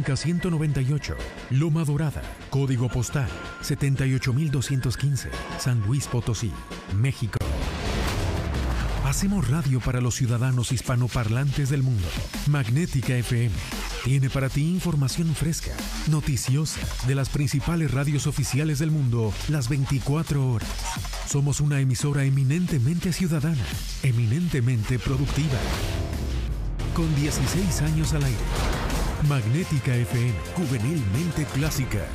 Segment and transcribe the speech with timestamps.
[0.00, 1.14] Blanca 198,
[1.50, 3.28] Loma Dorada, código postal
[3.60, 6.50] 78215, San Luis Potosí,
[6.96, 7.36] México.
[9.04, 12.08] Hacemos radio para los ciudadanos hispanoparlantes del mundo.
[12.46, 13.54] Magnética FM
[14.02, 15.72] tiene para ti información fresca,
[16.08, 20.70] noticiosa, de las principales radios oficiales del mundo las 24 horas.
[21.28, 23.66] Somos una emisora eminentemente ciudadana,
[24.02, 25.58] eminentemente productiva.
[26.94, 28.79] Con 16 años al aire.
[29.28, 32.06] Magnética FM, juvenilmente clásica.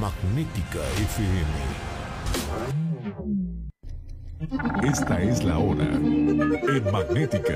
[0.00, 1.50] Magnética FM.
[4.88, 7.54] Esta es la hora en Magnética.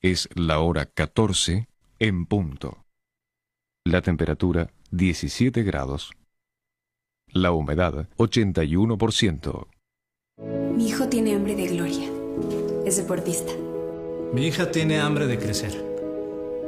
[0.00, 1.68] Es la hora 14
[2.00, 2.84] en punto.
[3.84, 6.10] La temperatura 17 grados.
[7.28, 9.68] La humedad 81%.
[10.74, 12.10] Mi hijo tiene hambre de gloria.
[12.84, 13.52] Es deportista.
[14.32, 15.91] Mi hija tiene hambre de crecer.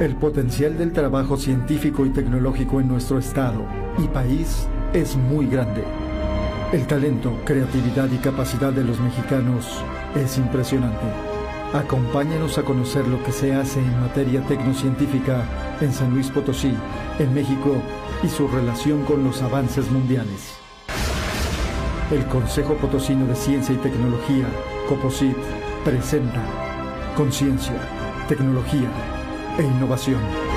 [0.00, 3.66] El potencial del trabajo científico y tecnológico en nuestro estado
[3.98, 5.84] y país es muy grande.
[6.72, 9.66] El talento, creatividad y capacidad de los mexicanos
[10.16, 11.04] es impresionante.
[11.74, 15.44] Acompáñenos a conocer lo que se hace en materia tecnocientífica
[15.82, 16.72] en San Luis Potosí,
[17.18, 17.76] en México,
[18.22, 20.54] y su relación con los avances mundiales.
[22.10, 24.46] El Consejo Potosino de Ciencia y Tecnología,
[24.88, 25.36] COPOSIT,
[25.84, 26.42] presenta
[27.16, 27.76] Conciencia,
[28.28, 28.88] Tecnología
[29.60, 30.49] e Innovación.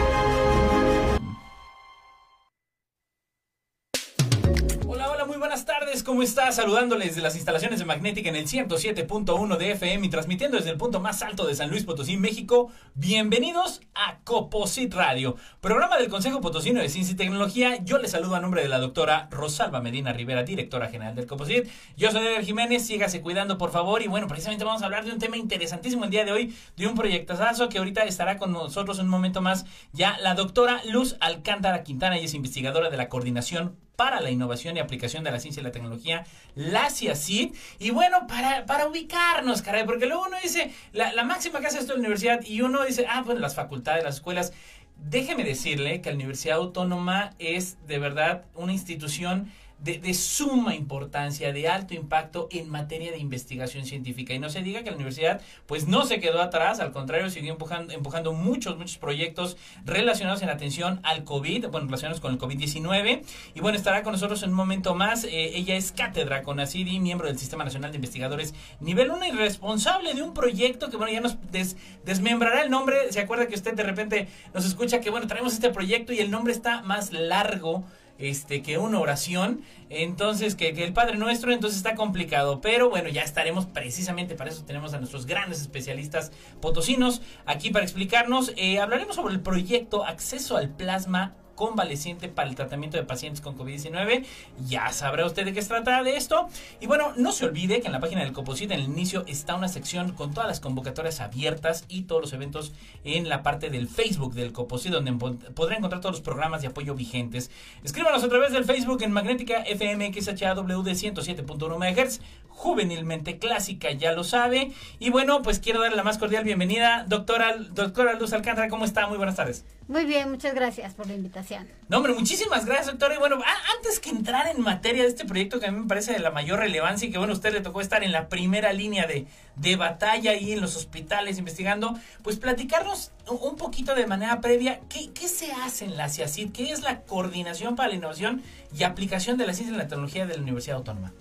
[6.23, 6.34] Tardes.
[6.34, 6.56] ¿Cómo estás?
[6.56, 10.78] Saludándoles de las instalaciones de Magnética en el 107.1 de FM y transmitiendo desde el
[10.78, 12.72] punto más alto de San Luis Potosí, México.
[12.95, 17.84] Bienvenidos a Coposit Radio, programa del Consejo Potosino de Ciencia y Tecnología.
[17.84, 21.67] Yo les saludo a nombre de la doctora Rosalba Medina Rivera, directora general del Coposit.
[21.97, 24.01] Yo soy Eder Jiménez, sígase cuidando por favor.
[24.01, 26.88] Y bueno, precisamente vamos a hablar de un tema interesantísimo el día de hoy, de
[26.88, 31.84] un proyectazo que ahorita estará con nosotros un momento más ya la doctora Luz Alcántara
[31.84, 35.62] Quintana, y es investigadora de la coordinación para la innovación y aplicación de la ciencia
[35.62, 37.54] y la tecnología, la CIACID.
[37.80, 41.80] Y bueno, para, para ubicarnos, caray, porque luego uno dice, la, la máxima que hace
[41.80, 44.53] esto la universidad, y uno dice, ah, pues las facultades, las escuelas.
[44.96, 49.52] Déjeme decirle que la Universidad Autónoma es de verdad una institución
[49.84, 54.34] de, suma importancia, de alto impacto en materia de investigación científica.
[54.34, 57.52] Y no se diga que la universidad pues no se quedó atrás, al contrario, siguió
[57.52, 63.24] empujando, empujando muchos, muchos proyectos relacionados en atención al COVID, bueno, relacionados con el COVID-19.
[63.56, 65.26] Y bueno, estará con nosotros en un momento más.
[65.26, 69.32] Eh, ella es cátedra con ACIDI, miembro del Sistema Nacional de Investigadores Nivel 1 y
[69.32, 73.12] responsable de un proyecto que, bueno, ya nos des, desmembrará el nombre.
[73.12, 76.32] ¿Se acuerda que usted de repente nos escucha que, bueno, traemos este proyecto y el
[76.32, 77.84] nombre está más largo?
[78.29, 83.22] Este que una oración, entonces que, el Padre Nuestro, entonces está complicado, pero bueno, ya
[83.22, 86.31] estaremos precisamente para eso tenemos a nuestros grandes especialistas
[86.61, 88.53] potosinos aquí para explicarnos.
[88.55, 93.58] Eh, hablaremos sobre el proyecto Acceso al Plasma convaleciente para el tratamiento de pacientes con
[93.58, 94.26] COVID-19.
[94.67, 96.47] Ya sabrá usted de qué se trata de esto.
[96.79, 99.55] Y bueno, no se olvide que en la página del Coposit en el inicio está
[99.55, 102.73] una sección con todas las convocatorias abiertas y todos los eventos
[103.03, 105.14] en la parte del Facebook del Coposit, donde
[105.53, 107.52] podrá encontrar todos los programas de apoyo vigentes.
[107.84, 112.20] Escríbanos a través del Facebook en Magnética FM XHAW de 107.1 MHz,
[112.50, 114.72] juvenilmente clásica, ya lo sabe.
[115.00, 119.08] Y bueno, pues quiero darle la más cordial bienvenida, doctora, doctora Luz Alcántara, ¿cómo está?
[119.08, 119.66] Muy buenas tardes.
[119.93, 121.67] Muy bien, muchas gracias por la invitación.
[121.87, 123.13] No, hombre, muchísimas gracias, doctora.
[123.13, 123.40] Y bueno,
[123.78, 126.31] antes que entrar en materia de este proyecto que a mí me parece de la
[126.31, 129.28] mayor relevancia y que, bueno, a usted le tocó estar en la primera línea de,
[129.55, 131.93] de batalla ahí en los hospitales investigando,
[132.23, 136.72] pues platicarnos un poquito de manera previa qué, qué se hace en la CIACID, qué
[136.72, 138.41] es la Coordinación para la Innovación
[138.75, 141.13] y Aplicación de la Ciencia y la Tecnología de la Universidad Autónoma.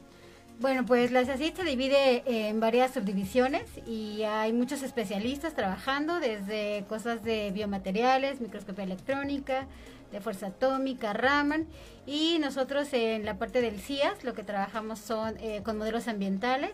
[0.62, 6.84] Bueno, pues la CIACID se divide en varias subdivisiones y hay muchos especialistas trabajando desde
[6.88, 9.66] cosas de biomateriales, microscopía electrónica,
[10.12, 11.66] de fuerza atómica, Raman.
[12.06, 16.70] Y nosotros en la parte del CIAS lo que trabajamos son eh, con modelos ambientales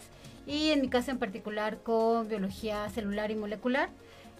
[0.46, 3.88] y en mi caso en particular con biología celular y molecular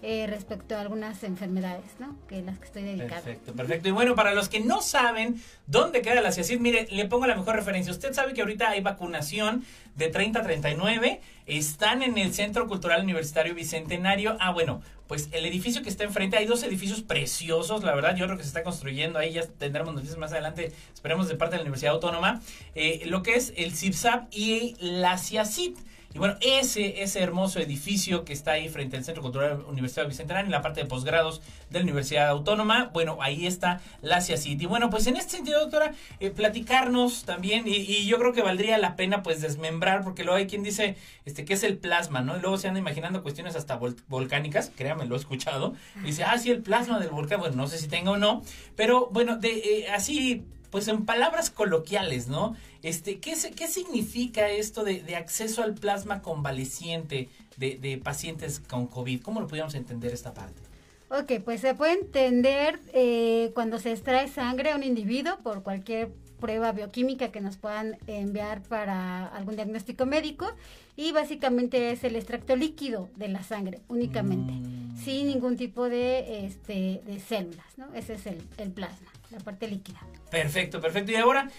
[0.01, 2.15] eh, respecto a algunas enfermedades, ¿no?
[2.27, 3.21] Que las que estoy dedicada.
[3.21, 3.89] Perfecto, perfecto.
[3.89, 7.35] Y bueno, para los que no saben dónde queda la CIACID, mire, le pongo la
[7.35, 7.91] mejor referencia.
[7.91, 9.65] Usted sabe que ahorita hay vacunación
[9.95, 11.21] de 30 a 39.
[11.45, 14.37] Están en el Centro Cultural Universitario Bicentenario.
[14.39, 18.25] Ah, bueno, pues el edificio que está enfrente, hay dos edificios preciosos, la verdad, yo
[18.25, 21.57] creo que se está construyendo ahí, ya tendremos noticias más adelante, esperemos de parte de
[21.57, 22.41] la Universidad Autónoma,
[22.75, 25.75] eh, lo que es el CIPSAP y la CIACID.
[26.13, 30.47] Y bueno, ese, ese hermoso edificio que está ahí frente al Centro Cultural Universidad Bicentenario,
[30.47, 31.39] en la parte de posgrados
[31.69, 34.59] de la Universidad Autónoma, bueno, ahí está la CIACIT.
[34.59, 38.79] Y bueno, pues en este sentido, doctora, eh, platicarnos también, y, yo creo que valdría
[38.79, 40.95] la pena pues desmembrar, porque luego hay quien dice
[41.25, 42.37] este que es el plasma, ¿no?
[42.37, 45.75] Y luego se anda imaginando cuestiones hasta volcánicas, créame, lo he escuchado.
[46.01, 48.41] Y dice, ah, sí, el plasma del volcán, bueno, no sé si tenga o no,
[48.75, 52.55] pero bueno, de eh, así pues en palabras coloquiales, ¿no?
[52.81, 59.21] Este, ¿qué, qué significa esto de, acceso al plasma convaleciente de, pacientes con COVID?
[59.21, 60.61] ¿Cómo lo podríamos entender esta parte?
[61.09, 66.09] Ok, pues se puede entender eh, cuando se extrae sangre a un individuo por cualquier
[66.39, 70.47] prueba bioquímica que nos puedan enviar para algún diagnóstico médico
[70.95, 74.97] y básicamente es el extracto líquido de la sangre únicamente, mm.
[75.03, 77.93] sin ningún tipo de, este, de células, ¿no?
[77.93, 79.99] Ese es el, el plasma la parte líquida.
[80.29, 81.11] Perfecto, perfecto.
[81.11, 81.49] Y ahora,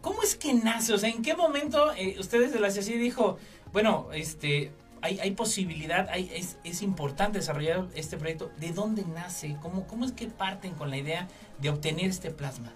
[0.00, 0.94] ¿cómo, es que nace?
[0.94, 3.38] O sea, ¿en qué momento eh, ustedes de la CIACI dijo,
[3.72, 4.72] bueno, este,
[5.02, 8.50] hay, hay posibilidad, hay, es, es, importante desarrollar este proyecto?
[8.58, 9.56] ¿De dónde nace?
[9.60, 11.28] ¿Cómo, ¿Cómo es que parten con la idea
[11.60, 12.72] de obtener este plasma?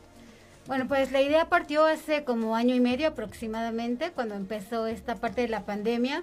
[0.67, 5.41] Bueno, pues la idea partió hace como año y medio aproximadamente, cuando empezó esta parte
[5.41, 6.23] de la pandemia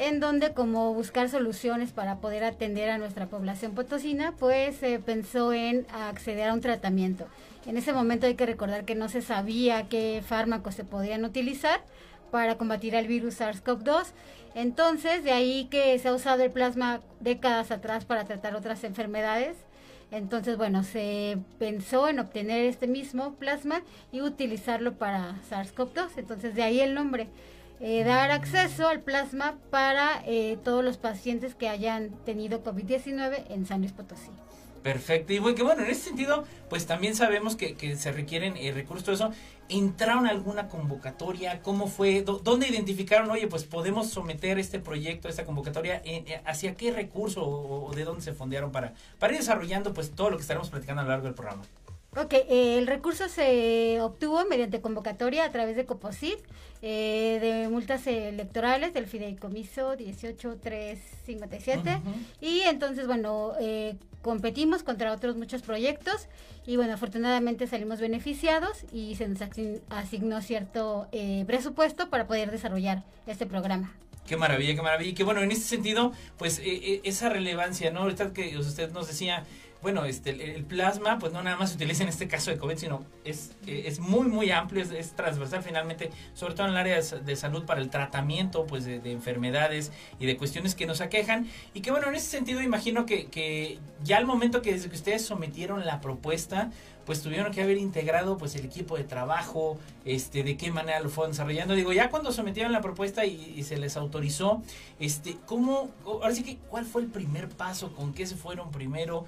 [0.00, 5.52] en donde como buscar soluciones para poder atender a nuestra población potosina, pues se pensó
[5.52, 7.26] en acceder a un tratamiento.
[7.66, 11.82] En ese momento hay que recordar que no se sabía qué fármacos se podían utilizar
[12.30, 14.06] para combatir el virus SARS-CoV-2.
[14.54, 19.56] Entonces, de ahí que se ha usado el plasma décadas atrás para tratar otras enfermedades.
[20.10, 26.10] Entonces, bueno, se pensó en obtener este mismo plasma y utilizarlo para SARS-CoV-2.
[26.16, 27.28] Entonces, de ahí el nombre.
[27.82, 33.64] Eh, dar acceso al plasma para eh, todos los pacientes que hayan tenido COVID-19 en
[33.64, 34.30] San Luis Potosí.
[34.82, 35.32] Perfecto.
[35.32, 39.14] Y bueno, en ese sentido, pues también sabemos que, que se requieren eh, recursos todo
[39.14, 39.30] eso.
[39.68, 41.60] ¿Entraron a alguna convocatoria?
[41.62, 42.22] ¿Cómo fue?
[42.22, 46.02] ¿Dónde identificaron, oye, pues podemos someter este proyecto, esta convocatoria?
[46.44, 50.36] ¿Hacia qué recurso o, de dónde se fondearon para, para ir desarrollando pues todo lo
[50.36, 51.62] que estaremos platicando a lo largo del programa?
[52.16, 56.40] Ok, eh, el recurso se obtuvo mediante convocatoria a través de COPOSIT,
[56.82, 62.00] eh, de multas electorales del fideicomiso 18357.
[62.40, 66.28] Y entonces, bueno, eh, competimos contra otros muchos proyectos
[66.66, 69.40] y, bueno, afortunadamente salimos beneficiados y se nos
[69.88, 71.08] asignó cierto
[71.46, 73.94] presupuesto para poder desarrollar este programa.
[74.26, 75.10] Qué maravilla, qué maravilla.
[75.10, 78.00] Y que bueno, en ese sentido, pues esa relevancia, ¿no?
[78.00, 79.44] Ahorita que usted nos decía,
[79.82, 82.76] bueno, este, el, plasma, pues no nada más se utiliza en este caso de COVID,
[82.76, 87.00] sino es, eh, es muy, muy amplio, es, transversal finalmente, sobre todo en el área
[87.00, 91.48] de, salud para el tratamiento, pues, de, enfermedades y de cuestiones que nos aquejan.
[91.72, 94.96] Y que, bueno, en ese sentido, imagino que, que ya al momento que desde que
[94.96, 96.70] ustedes sometieron la propuesta,
[97.06, 101.08] pues tuvieron que haber integrado pues el equipo de trabajo, este, de qué manera lo
[101.08, 101.74] fueron desarrollando.
[101.74, 104.62] Digo, ya cuando sometieron la propuesta y, y, se les autorizó,
[105.00, 107.92] este, ¿cómo, ahora sí que, cuál fue el primer paso?
[107.94, 109.24] ¿Con qué se fueron primero?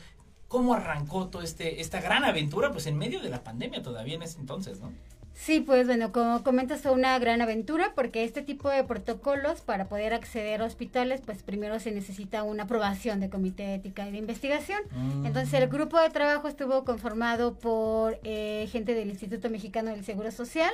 [0.53, 4.23] Cómo arrancó toda este, esta gran aventura, pues en medio de la pandemia todavía en
[4.23, 4.93] ese entonces, ¿no?
[5.33, 9.89] Sí, pues bueno, como comentas, fue una gran aventura porque este tipo de protocolos para
[9.89, 14.13] poder acceder a hospitales, pues primero se necesita una aprobación de comité de ética y
[14.13, 14.81] de investigación.
[14.91, 15.25] Mm.
[15.25, 20.31] Entonces el grupo de trabajo estuvo conformado por eh, gente del Instituto Mexicano del Seguro
[20.31, 20.73] Social,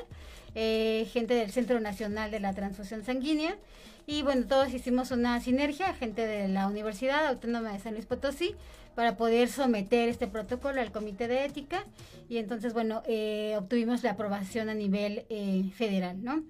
[0.61, 3.57] eh, gente del Centro Nacional de la Transfusión Sanguínea.
[4.07, 8.57] Y bueno, todos hicimos una sinergia, gente de la Universidad Autónoma de San Luis Potosí,
[8.97, 11.85] para poder someter este protocolo al comité de ética.
[12.29, 16.43] Y entonces, bueno, eh, obtuvimos la aprobación a nivel eh, federal, ¿no?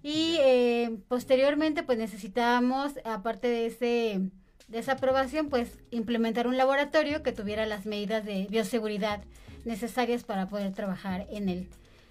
[0.00, 4.20] Y eh, posteriormente, pues necesitábamos, aparte de ese
[4.68, 9.24] desaprobación, pues implementar un laboratorio que tuviera las medidas de bioseguridad
[9.64, 11.68] necesarias para poder trabajar en el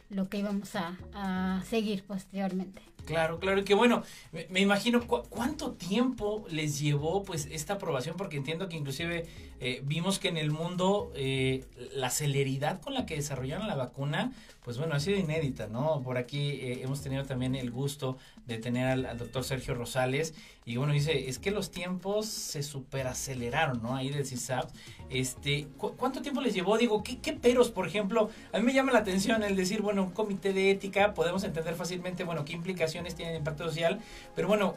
[0.10, 2.82] lo que íbamos a, a seguir posteriormente.
[3.06, 4.04] Claro, claro, y que bueno,
[4.50, 9.28] me, imagino cuánto tiempo les llevó pues esta aprobación, porque entiendo que inclusive
[9.60, 14.34] eh, vimos que en el mundo eh, la celeridad con la que desarrollaron la vacuna,
[14.64, 16.02] pues bueno, ha sido inédita, ¿no?
[16.04, 20.34] Por aquí eh, hemos tenido también el gusto de tener al, doctor Sergio Rosales,
[20.66, 23.96] y bueno, dice, es que los tiempos se superaceleraron, ¿no?
[23.96, 24.70] Ahí del CISAP.
[25.10, 26.78] Este, ¿Cuánto tiempo les llevó?
[26.78, 28.30] Digo, ¿qué, ¿qué peros, por ejemplo?
[28.52, 31.76] A mí me llama la atención el decir, bueno, un comité de ética, podemos entender
[31.76, 34.00] fácilmente, bueno, qué implicaciones tienen impacto social,
[34.36, 34.76] pero bueno,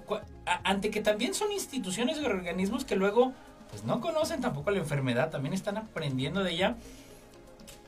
[0.64, 3.32] ante que también son instituciones y organismos que luego
[3.71, 6.77] pues no conocen tampoco la enfermedad, también están aprendiendo de ella.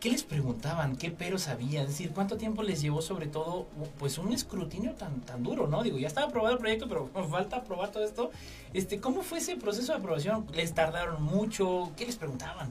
[0.00, 0.96] ¿Qué les preguntaban?
[0.96, 1.82] ¿Qué peros había?
[1.82, 3.66] Es decir, ¿cuánto tiempo les llevó sobre todo
[3.98, 5.82] pues un escrutinio tan, tan duro, no?
[5.82, 8.30] Digo, ya estaba aprobado el proyecto, pero falta aprobar todo esto.
[8.72, 10.46] Este, ¿Cómo fue ese proceso de aprobación?
[10.54, 11.92] ¿Les tardaron mucho?
[11.96, 12.70] ¿Qué les preguntaban?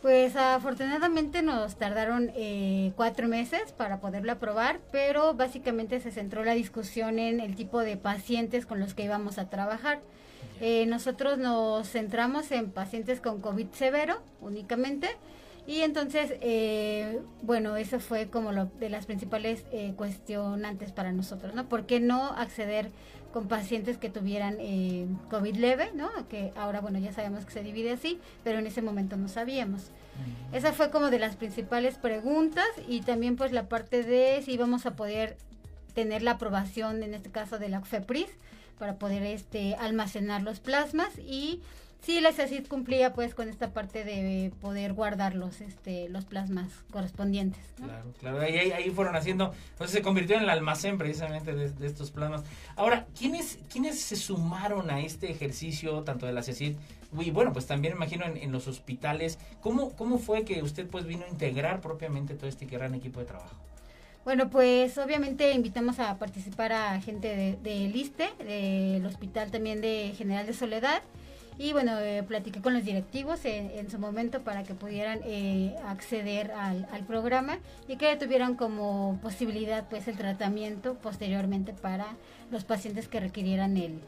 [0.00, 6.54] Pues afortunadamente nos tardaron eh, cuatro meses para poderlo aprobar, pero básicamente se centró la
[6.54, 10.00] discusión en el tipo de pacientes con los que íbamos a trabajar.
[10.60, 15.08] Eh, nosotros nos centramos en pacientes con COVID severo únicamente
[15.66, 19.64] y entonces, eh, bueno, eso fue como lo de las principales
[19.96, 21.68] cuestionantes para nosotros, ¿no?
[21.68, 22.90] ¿Por qué no acceder
[23.32, 26.10] con pacientes que tuvieran eh, COVID leve, ¿no?
[26.28, 29.90] Que ahora, bueno, ya sabemos que se divide así, pero en ese momento no sabíamos.
[30.52, 34.84] Esa fue como de las principales preguntas y también pues la parte de si íbamos
[34.84, 35.36] a poder
[35.94, 38.28] tener la aprobación, en este caso de la FEPRIS,
[38.80, 41.60] para poder este almacenar los plasmas y
[42.00, 46.72] sí la CECID cumplía pues con esta parte de poder guardar los este los plasmas
[46.90, 51.86] correspondientes claro claro ahí, ahí, fueron haciendo entonces se convirtió en el almacén precisamente de,
[51.86, 52.42] estos plasmas.
[52.74, 56.76] Ahora quiénes quiénes se sumaron a este ejercicio tanto de la CECID
[57.18, 61.26] y bueno pues también imagino en, los hospitales cómo cómo fue que usted pues vino
[61.26, 63.56] a integrar propiamente todo este gran equipo de trabajo
[64.24, 70.12] bueno, pues obviamente invitamos a participar a gente del de, ISTE, del Hospital también de
[70.16, 71.02] General de Soledad,
[71.60, 76.52] y bueno, eh, platiqué con los directivos en, su momento para que pudieran eh, acceder
[76.52, 82.16] al, programa y que tuvieran como posibilidad pues el tratamiento posteriormente para
[82.50, 84.00] los pacientes que requirieran el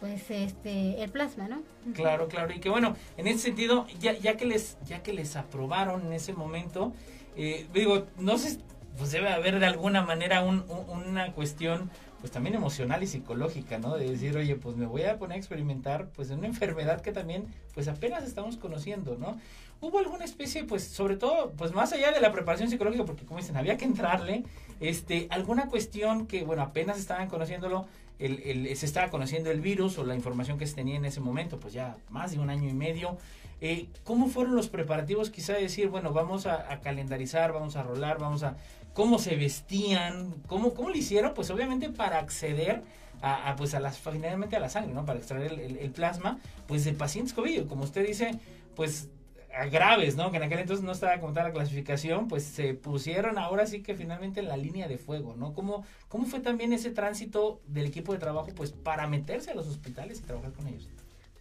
[0.00, 1.62] pues este el plasma, ¿no?
[1.94, 5.36] Claro, claro, y que bueno, en ese sentido, ya, ya que les ya que les
[5.36, 6.92] aprobaron en ese momento,
[7.36, 8.58] eh, digo, no sé,
[8.98, 13.96] pues debe haber de alguna manera una cuestión pues también emocional y psicológica, ¿no?
[13.96, 17.46] De decir, oye, pues me voy a poner a experimentar pues una enfermedad que también
[17.74, 19.38] pues apenas estamos conociendo, ¿no?
[19.80, 23.40] Hubo alguna especie, pues sobre todo, pues más allá de la preparación psicológica, porque como
[23.40, 24.44] dicen, había que entrarle,
[24.78, 27.86] este, alguna cuestión que, bueno, apenas estaban conociéndolo,
[28.18, 31.20] el, el, se estaba conociendo el virus o la información que se tenía en ese
[31.20, 33.16] momento, pues ya más de un año y medio.
[33.62, 35.30] Eh, ¿Cómo fueron los preparativos?
[35.30, 38.56] Quizá decir, bueno, vamos a calendarizar, vamos a rolar, vamos a
[38.92, 42.82] cómo se vestían, cómo, cómo lo hicieron, pues obviamente para acceder
[43.22, 45.04] a, pues a las, finalmente a la sangre, ¿no?
[45.04, 48.38] Para extraer el, plasma, pues de pacientes COVID, como usted dice,
[48.74, 49.10] pues
[49.54, 50.30] a graves, ¿no?
[50.30, 53.82] Que en aquel entonces no estaba como tal la clasificación, pues se pusieron ahora sí
[53.82, 55.52] que finalmente en la línea de fuego, ¿no?
[55.52, 59.66] ¿Cómo, cómo fue también ese tránsito del equipo de trabajo, pues para meterse a los
[59.66, 60.88] hospitales y trabajar con ellos?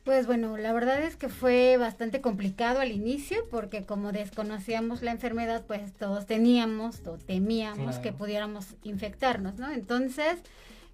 [0.09, 5.11] Pues bueno, la verdad es que fue bastante complicado al inicio porque como desconocíamos la
[5.11, 9.69] enfermedad, pues todos teníamos o temíamos que pudiéramos infectarnos, ¿no?
[9.69, 10.39] Entonces,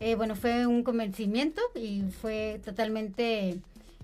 [0.01, 3.51] eh, bueno, fue un convencimiento y fue totalmente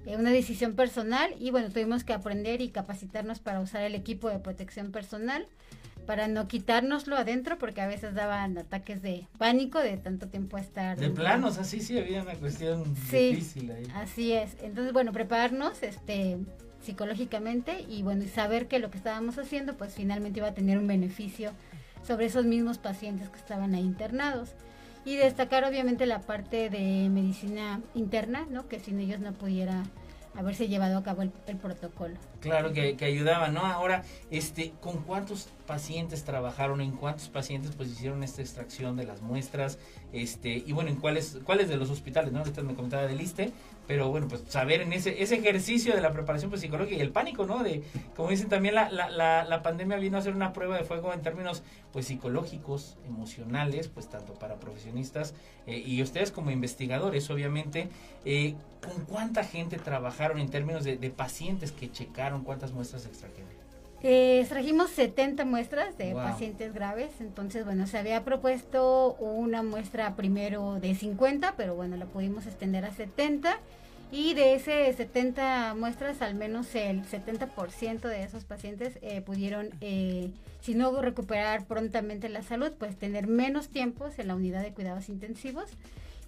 [0.05, 4.29] eh, una decisión personal y bueno, tuvimos que aprender y capacitarnos para usar el equipo
[4.29, 5.45] de protección personal
[6.05, 10.98] para no quitárnoslo adentro porque a veces daban ataques de pánico de tanto tiempo estar
[10.98, 16.38] de planos así sí había una cuestión difícil ahí así es entonces bueno prepararnos este
[16.81, 20.77] psicológicamente y bueno y saber que lo que estábamos haciendo pues finalmente iba a tener
[20.77, 21.51] un beneficio
[22.05, 24.55] sobre esos mismos pacientes que estaban ahí internados
[25.05, 29.84] y destacar obviamente la parte de medicina interna no que sin ellos no pudiera
[30.36, 32.15] haberse llevado a cabo el, protocolo.
[32.39, 33.65] Claro que, que, ayudaba, ¿no?
[33.65, 36.81] Ahora, este, ¿con cuántos pacientes trabajaron?
[36.81, 39.79] ¿En cuántos pacientes pues hicieron esta extracción de las muestras?
[40.11, 42.39] Este, y bueno, ¿en cuáles, cuáles de los hospitales, no?
[42.39, 43.53] Ahorita me comentaba del ISTE,
[43.87, 47.11] pero bueno, pues saber en ese, ese ejercicio de la preparación pues, psicológica y el
[47.11, 47.63] pánico, ¿no?
[47.63, 47.83] De,
[48.17, 51.21] como dicen también, la, la, la, pandemia vino a ser una prueba de fuego en
[51.21, 51.63] términos
[51.93, 55.33] pues psicológicos, emocionales, pues tanto para profesionistas
[55.67, 57.87] eh, y ustedes como investigadores, obviamente,
[58.25, 63.60] eh, ¿con cuánta gente trabajaron en términos de, pacientes que checaron cuántas muestras extrajeron?
[64.03, 70.79] Eh, extrajimos 70 muestras de pacientes graves, entonces bueno, se había propuesto una muestra primero
[70.79, 73.60] de 50, pero bueno, la pudimos extender a 70
[74.12, 80.31] y de ese 70 muestras, al menos el 70% de esos pacientes eh, pudieron, eh,
[80.62, 85.10] si no recuperar prontamente la salud, pues tener menos tiempos en la unidad de cuidados
[85.10, 85.65] intensivos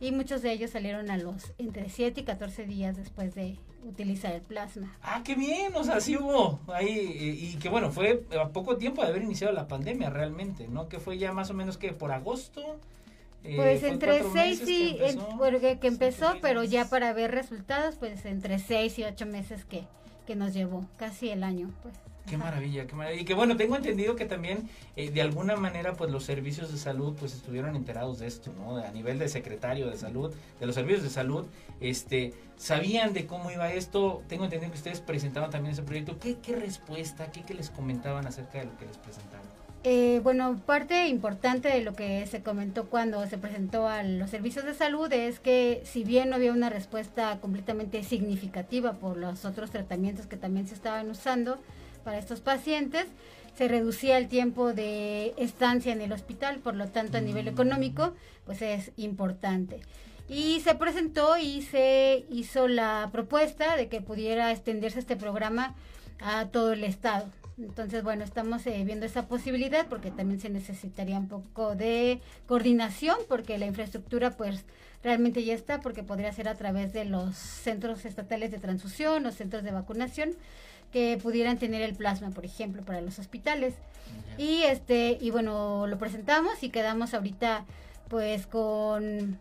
[0.04, 4.34] y muchos de ellos salieron a los entre 7 y 14 días después de utilizar
[4.34, 4.94] el plasma.
[5.02, 9.02] Ah, qué bien, o sea, sí hubo ahí, y, que bueno, fue a poco tiempo
[9.02, 10.90] de haber iniciado la pandemia realmente, ¿no?
[10.90, 12.62] Que fue ya más o menos que por agosto.
[13.46, 17.96] Eh, pues entre 6 y, que empezó, bueno, que, empezó pero ya para ver resultados,
[17.96, 19.86] pues entre 6 y 8 meses que,
[20.28, 21.96] que nos llevó, casi el año, pues.
[22.28, 23.22] Qué maravilla, qué maravilla.
[23.22, 26.78] Y que bueno, tengo entendido que también eh, de alguna manera pues los servicios de
[26.78, 28.78] salud pues estuvieron enterados de esto, ¿no?
[28.78, 31.46] A nivel de secretario de salud, de los servicios de salud,
[31.82, 34.24] este, sabían de cómo iba esto.
[34.30, 36.18] Tengo entendido que ustedes presentaban también ese proyecto.
[36.18, 39.64] ¿Qué, qué respuesta, qué, qué les comentaban acerca de lo que les presentaron?
[39.86, 44.64] Eh, bueno, parte importante de lo que se comentó cuando se presentó a los servicios
[44.64, 49.72] de salud es que si bien no había una respuesta completamente significativa por los otros
[49.72, 51.60] tratamientos que también se estaban usando,
[52.04, 53.08] para estos pacientes,
[53.58, 58.14] se reducía el tiempo de estancia en el hospital, por lo tanto a nivel económico,
[58.46, 59.80] pues es importante.
[60.28, 65.76] Y se presentó y se hizo la propuesta de que pudiera extenderse este programa
[66.20, 67.28] a todo el estado.
[67.58, 73.18] Entonces, bueno, estamos eh, viendo esa posibilidad porque también se necesitaría un poco de coordinación
[73.28, 74.66] porque la infraestructura pues
[75.04, 79.36] realmente ya está porque podría ser a través de los centros estatales de transfusión, los
[79.36, 80.32] centros de vacunación
[80.94, 83.74] que pudieran tener el plasma, por ejemplo, para los hospitales.
[84.38, 87.66] Y este y bueno, lo presentamos y quedamos ahorita
[88.08, 89.40] pues con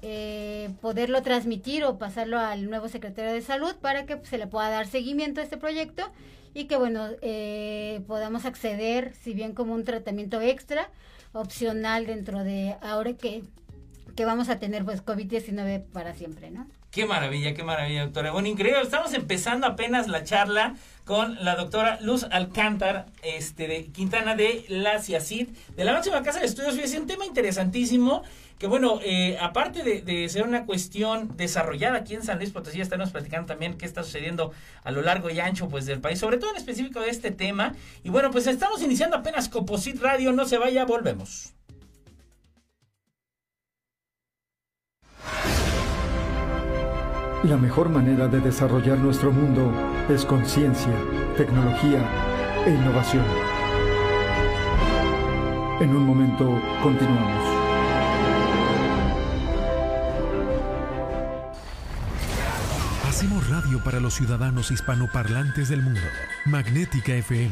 [0.00, 4.70] eh, poderlo transmitir o pasarlo al nuevo secretario de salud para que se le pueda
[4.70, 6.10] dar seguimiento a este proyecto
[6.54, 10.88] y que bueno eh, podamos acceder si bien como un tratamiento extra
[11.32, 13.42] opcional dentro de ahora que
[14.14, 16.66] que vamos a tener pues COVID-19 para siempre, ¿no?
[16.92, 18.32] Qué maravilla, qué maravilla, doctora.
[18.32, 18.82] Bueno, increíble.
[18.82, 20.74] Estamos empezando apenas la charla
[21.06, 26.40] con la doctora Luz Alcántar, este, de Quintana de la CIACID, de la máxima casa
[26.40, 26.76] de estudios.
[26.76, 28.22] Es un tema interesantísimo
[28.58, 33.10] que, bueno, eh, aparte de, ser una cuestión desarrollada aquí en San Luis Potosí, estamos
[33.10, 34.52] platicando también qué está sucediendo
[34.84, 37.74] a lo largo y ancho pues del país, sobre todo en específico de este tema.
[38.04, 40.32] Y bueno, pues estamos iniciando apenas Coposit Radio.
[40.32, 41.54] No se vaya, volvemos.
[47.44, 49.72] La mejor manera de desarrollar nuestro mundo
[50.08, 50.94] es con ciencia,
[51.36, 52.00] tecnología
[52.64, 53.24] e innovación.
[55.80, 57.44] En un momento continuamos.
[63.08, 66.00] Hacemos radio para los ciudadanos hispanoparlantes del mundo.
[66.46, 67.50] Magnética FM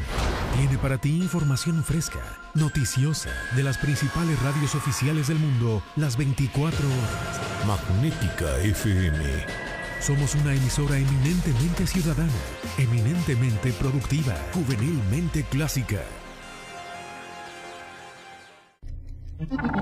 [0.55, 2.21] tiene para ti información fresca,
[2.53, 7.41] noticiosa, de las principales radios oficiales del mundo las 24 horas.
[7.67, 9.70] Magnética FM
[10.01, 12.33] somos una emisora eminentemente ciudadana,
[12.79, 16.01] eminentemente productiva, juvenilmente clásica.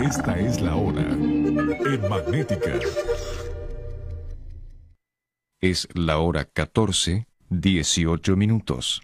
[0.02, 2.80] Esta es la hora en Magnética.
[5.62, 9.02] Es la hora 14, 18 minutos.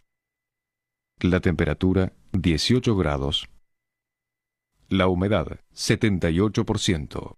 [1.22, 3.48] La temperatura 18 grados.
[4.90, 7.38] La humedad 78%.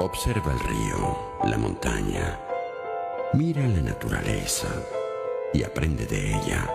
[0.00, 2.38] Observa el río, la montaña,
[3.32, 4.68] mira la naturaleza
[5.52, 6.72] y aprende de ella.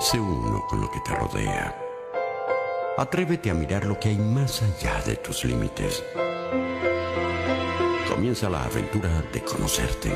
[0.00, 1.78] Sé uno con lo que te rodea.
[2.96, 6.02] Atrévete a mirar lo que hay más allá de tus límites.
[8.08, 10.10] Comienza la aventura de conocerte.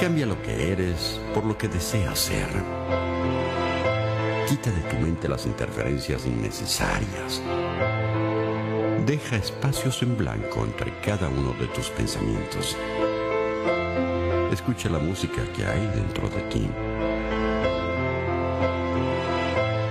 [0.00, 2.48] Cambia lo que eres por lo que deseas ser.
[4.48, 7.40] Quita de tu mente las interferencias innecesarias
[9.06, 12.74] Deja espacios en blanco entre cada uno de tus pensamientos.
[14.50, 16.66] Escucha la música que hay dentro de ti.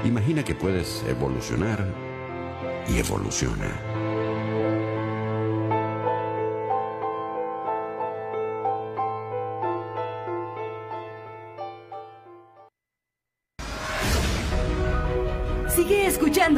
[0.03, 1.85] Imagina que puedes evolucionar
[2.87, 3.92] y evoluciona.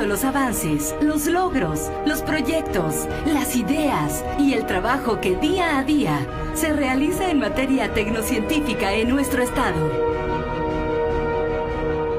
[0.03, 6.19] Los avances, los logros, los proyectos, las ideas y el trabajo que día a día
[6.53, 9.91] se realiza en materia tecnocientífica en nuestro estado.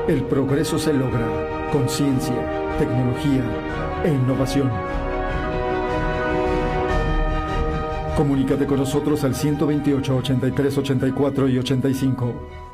[0.08, 2.36] El progreso se logra con ciencia,
[2.78, 3.44] tecnología
[4.04, 4.70] e innovación.
[8.16, 12.65] Comunícate con nosotros al 128 83 84 y 85.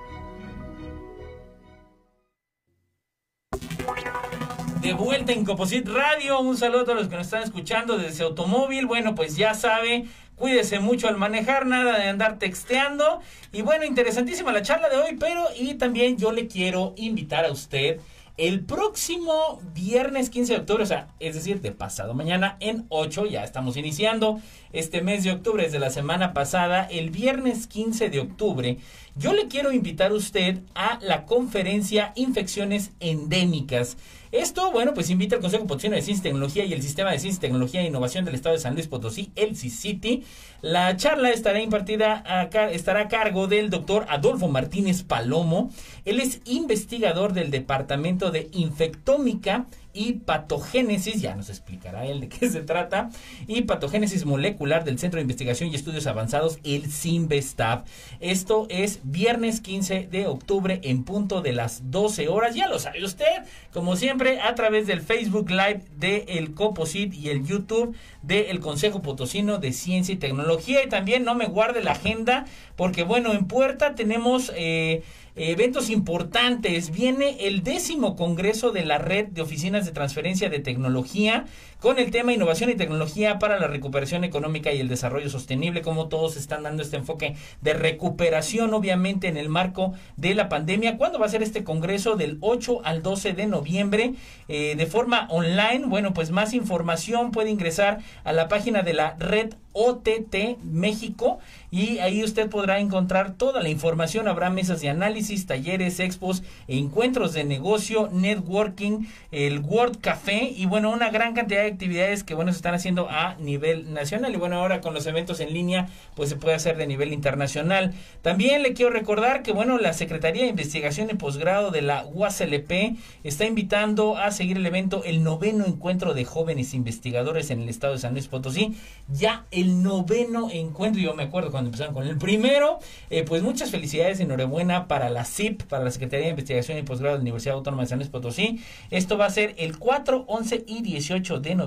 [5.33, 6.40] En Coposit Radio.
[6.40, 8.85] Un saludo a todos los que nos están escuchando desde automóvil.
[8.85, 10.05] Bueno, pues ya sabe,
[10.37, 13.21] cuídese mucho al manejar, nada de andar texteando.
[13.51, 17.51] Y bueno, interesantísima la charla de hoy, pero y también yo le quiero invitar a
[17.51, 17.99] usted
[18.37, 23.27] el próximo viernes 15 de octubre, o sea, es decir, de pasado mañana en 8,
[23.27, 24.40] ya estamos iniciando
[24.73, 28.79] este mes de octubre, desde la semana pasada, el viernes 15 de octubre,
[29.16, 33.97] yo le quiero invitar a usted a la conferencia Infecciones Endémicas.
[34.33, 37.18] Esto, bueno, pues invita al Consejo Potosino de Ciencia y Tecnología y el Sistema de
[37.18, 40.25] Ciencia, Tecnología e Innovación del Estado de San Luis Potosí, el CICITI.
[40.62, 45.70] La charla estará impartida, a, estará a cargo del doctor Adolfo Martínez Palomo.
[46.05, 52.48] Él es investigador del Departamento de Infectómica y patogénesis, ya nos explicará él de qué
[52.48, 53.11] se trata,
[53.46, 57.85] y patogénesis molecular del Centro de Investigación y Estudios Avanzados, el CIMBESTAB.
[58.20, 63.05] Esto es viernes 15 de octubre en punto de las 12 horas, ya lo sabe
[63.05, 63.27] usted,
[63.72, 68.61] como siempre, a través del Facebook Live de El Coposit y el YouTube del el
[68.61, 70.82] Consejo Potosino de Ciencia y Tecnología.
[70.85, 74.52] Y también no me guarde la agenda, porque bueno, en puerta tenemos...
[74.54, 75.02] Eh,
[75.35, 76.90] eventos importantes.
[76.90, 81.46] Viene el décimo congreso de la red de oficinas de transferencia de tecnología
[81.83, 86.07] con el tema innovación y tecnología para la recuperación económica y el desarrollo sostenible, como
[86.07, 90.97] todos están dando este enfoque de recuperación, obviamente en el marco de la pandemia.
[90.97, 92.14] ¿Cuándo va a ser este congreso?
[92.14, 94.14] Del 8 al 12 de noviembre,
[94.47, 95.87] eh, de forma online.
[95.87, 101.38] Bueno, pues más información puede ingresar a la página de la red OTT México
[101.71, 104.29] y ahí usted podrá encontrar toda la información.
[104.29, 110.90] Habrá mesas de análisis, talleres, expos, encuentros de negocio, networking, el World Café y bueno,
[110.90, 114.56] una gran cantidad de actividades que bueno se están haciendo a nivel nacional y bueno,
[114.56, 117.92] ahora con los eventos en línea pues se puede hacer de nivel internacional.
[118.22, 122.96] También le quiero recordar que bueno, la Secretaría de Investigación y Posgrado de la UASLP
[123.24, 127.94] está invitando a seguir el evento el noveno encuentro de jóvenes investigadores en el estado
[127.94, 128.76] de San Luis Potosí.
[129.08, 132.78] Ya el noveno encuentro, yo me acuerdo cuando empezaron con el primero,
[133.11, 137.14] eh, pues muchas felicidades, enhorabuena para la CIP, para la Secretaría de Investigación y Posgrado
[137.14, 138.61] de la Universidad Autónoma de San Luis Potosí.
[138.90, 141.62] Esto va a ser el 4, 11 y 18 de noviembre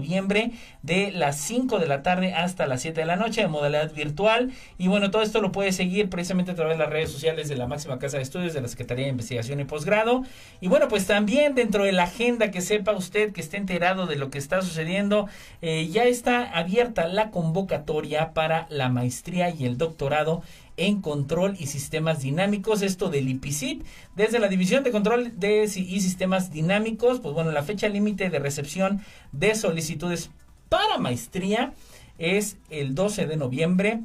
[0.81, 4.51] de las 5 de la tarde hasta las 7 de la noche en modalidad virtual.
[4.77, 7.55] Y bueno, todo esto lo puede seguir precisamente a través de las redes sociales de
[7.55, 10.23] la máxima casa de estudios de la Secretaría de Investigación y Posgrado.
[10.61, 14.15] Y bueno, pues también dentro de la agenda que sepa usted, que esté enterado de
[14.15, 15.27] lo que está sucediendo,
[15.61, 20.43] eh, ya está abierta la convocatoria para la maestría y el doctorado
[20.77, 23.83] en control y sistemas dinámicos, esto del IPICIT,
[24.15, 28.39] desde la División de Control de y Sistemas Dinámicos, pues bueno, la fecha límite de
[28.39, 30.31] recepción de solicitudes
[30.69, 31.73] para maestría
[32.17, 34.01] es el 12 de noviembre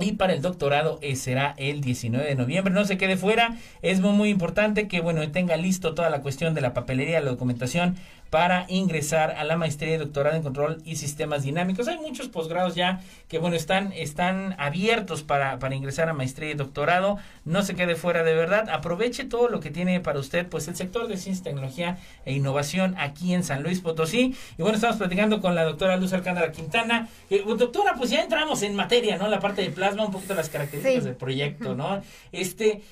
[0.00, 2.72] y para el doctorado eh, será el 19 de noviembre.
[2.72, 3.56] No se quede fuera.
[3.82, 7.30] Es muy, muy importante que, bueno, tenga listo toda la cuestión de la papelería, la
[7.30, 7.96] documentación
[8.30, 11.88] para ingresar a la maestría y doctorado en control y sistemas dinámicos.
[11.88, 16.54] Hay muchos posgrados ya que, bueno, están, están abiertos para, para ingresar a maestría y
[16.54, 17.18] doctorado.
[17.44, 18.70] No se quede fuera de verdad.
[18.70, 22.94] Aproveche todo lo que tiene para usted, pues el sector de ciencia, tecnología e innovación
[22.98, 24.36] aquí en San Luis Potosí.
[24.56, 27.08] Y bueno, estamos platicando con la doctora Luz Alcántara Quintana.
[27.30, 29.26] Eh, doctora, pues ya entramos en materia, ¿no?
[29.26, 32.00] La parte de plasma, un poquito las características del proyecto, ¿no?
[32.30, 32.82] Este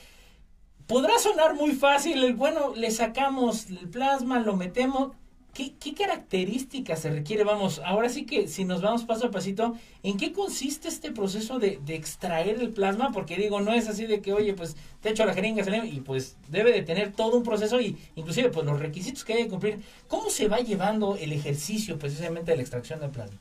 [0.88, 5.12] podrá sonar muy fácil, bueno, le sacamos el plasma, lo metemos,
[5.58, 7.42] ¿Qué, características se requiere?
[7.42, 11.58] Vamos, ahora sí que si nos vamos paso a pasito, ¿en qué consiste este proceso
[11.58, 13.10] de, extraer el plasma?
[13.10, 16.36] Porque digo, no es así de que, oye, pues te echo la jeringa y pues
[16.48, 19.80] debe de tener todo un proceso y inclusive pues los requisitos que hay que cumplir.
[20.06, 23.38] ¿Cómo se va llevando el ejercicio precisamente de la extracción del plasma?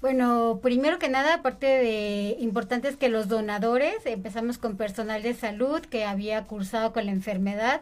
[0.00, 5.34] Bueno, primero que nada, aparte de importante es que los donadores, empezamos con personal de
[5.34, 7.80] salud que había cursado con la enfermedad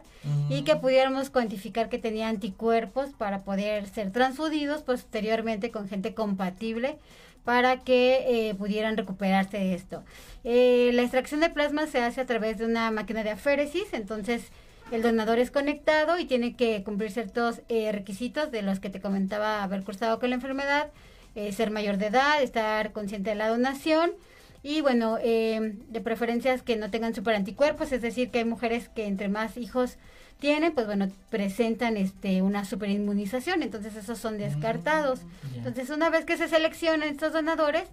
[0.48, 6.98] y que pudiéramos cuantificar que tenía anticuerpos para poder ser transfundidos posteriormente con gente compatible
[7.44, 10.02] para que eh, pudieran recuperarse de esto.
[10.42, 14.50] Eh, la extracción de plasma se hace a través de una máquina de aféresis, entonces
[14.90, 19.00] el donador es conectado y tiene que cumplir ciertos eh, requisitos de los que te
[19.00, 20.88] comentaba haber cursado con la enfermedad,
[21.36, 24.10] eh, ser mayor de edad, estar consciente de la donación
[24.62, 29.06] y bueno, eh, de preferencias que no tengan superanticuerpos, es decir, que hay mujeres que
[29.06, 29.98] entre más hijos
[30.40, 35.20] tienen, pues bueno, presentan este una superinmunización, entonces esos son descartados.
[35.22, 37.84] Mm, entonces, una vez que se seleccionan estos donadores,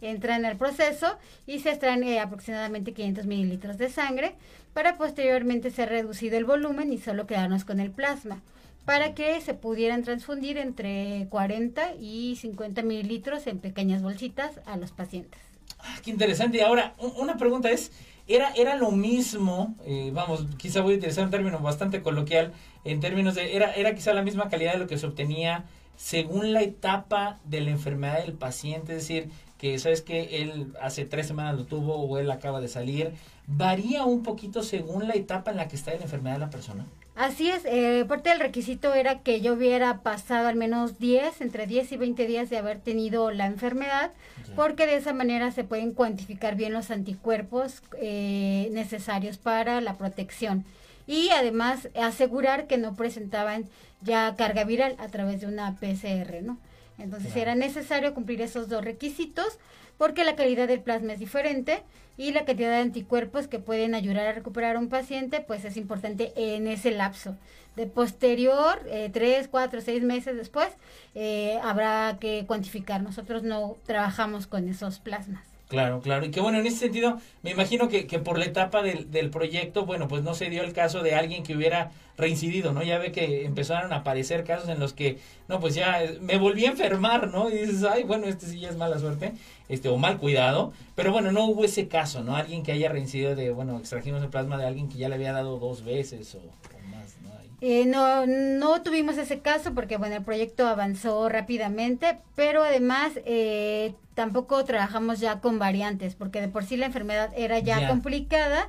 [0.00, 4.34] entran al proceso y se extraen eh, aproximadamente 500 mililitros de sangre
[4.72, 8.42] para posteriormente ser reducido el volumen y solo quedarnos con el plasma
[8.84, 14.90] para que se pudieran transfundir entre 40 y 50 mililitros en pequeñas bolsitas a los
[14.90, 15.40] pacientes.
[15.78, 16.62] Ah, qué interesante.
[16.62, 17.92] Ahora, una pregunta es,
[18.28, 22.52] era, era lo mismo, eh, vamos, quizá voy a utilizar un término bastante coloquial,
[22.84, 25.64] en términos de, era, era quizá la misma calidad de lo que se obtenía
[25.96, 31.04] según la etapa de la enfermedad del paciente, es decir, que sabes que él hace
[31.04, 33.12] tres semanas lo tuvo o él acaba de salir,
[33.46, 36.86] varía un poquito según la etapa en la que está la enfermedad de la persona.
[37.14, 41.66] Así es, eh, parte del requisito era que yo hubiera pasado al menos 10, entre
[41.66, 44.12] 10 y 20 días de haber tenido la enfermedad,
[44.56, 50.64] porque de esa manera se pueden cuantificar bien los anticuerpos eh, necesarios para la protección
[51.06, 53.68] y además asegurar que no presentaban
[54.00, 56.56] ya carga viral a través de una PCR, ¿no?
[57.02, 59.58] Entonces era necesario cumplir esos dos requisitos
[59.98, 61.82] porque la calidad del plasma es diferente
[62.16, 65.76] y la cantidad de anticuerpos que pueden ayudar a recuperar a un paciente pues es
[65.76, 67.36] importante en ese lapso.
[67.76, 70.68] De posterior, eh, tres, cuatro, seis meses después,
[71.14, 73.02] eh, habrá que cuantificar.
[73.02, 75.51] Nosotros no trabajamos con esos plasmas.
[75.72, 76.26] Claro, claro.
[76.26, 79.30] Y que bueno, en ese sentido, me imagino que, que por la etapa del, del,
[79.30, 82.82] proyecto, bueno, pues no se dio el caso de alguien que hubiera reincidido, ¿no?
[82.82, 86.66] Ya ve que empezaron a aparecer casos en los que, no, pues ya me volví
[86.66, 87.48] a enfermar, ¿no?
[87.48, 89.32] Y dices, ay, bueno, este sí ya es mala suerte,
[89.70, 90.74] este, o mal cuidado.
[90.94, 92.36] Pero bueno, no hubo ese caso, ¿no?
[92.36, 95.32] Alguien que haya reincidido de, bueno, extrajimos el plasma de alguien que ya le había
[95.32, 97.16] dado dos veces o, o más.
[97.64, 103.94] Eh, no, no tuvimos ese caso porque bueno, el proyecto avanzó rápidamente, pero además eh,
[104.14, 108.68] tampoco trabajamos ya con variantes, porque de por sí la enfermedad era ya complicada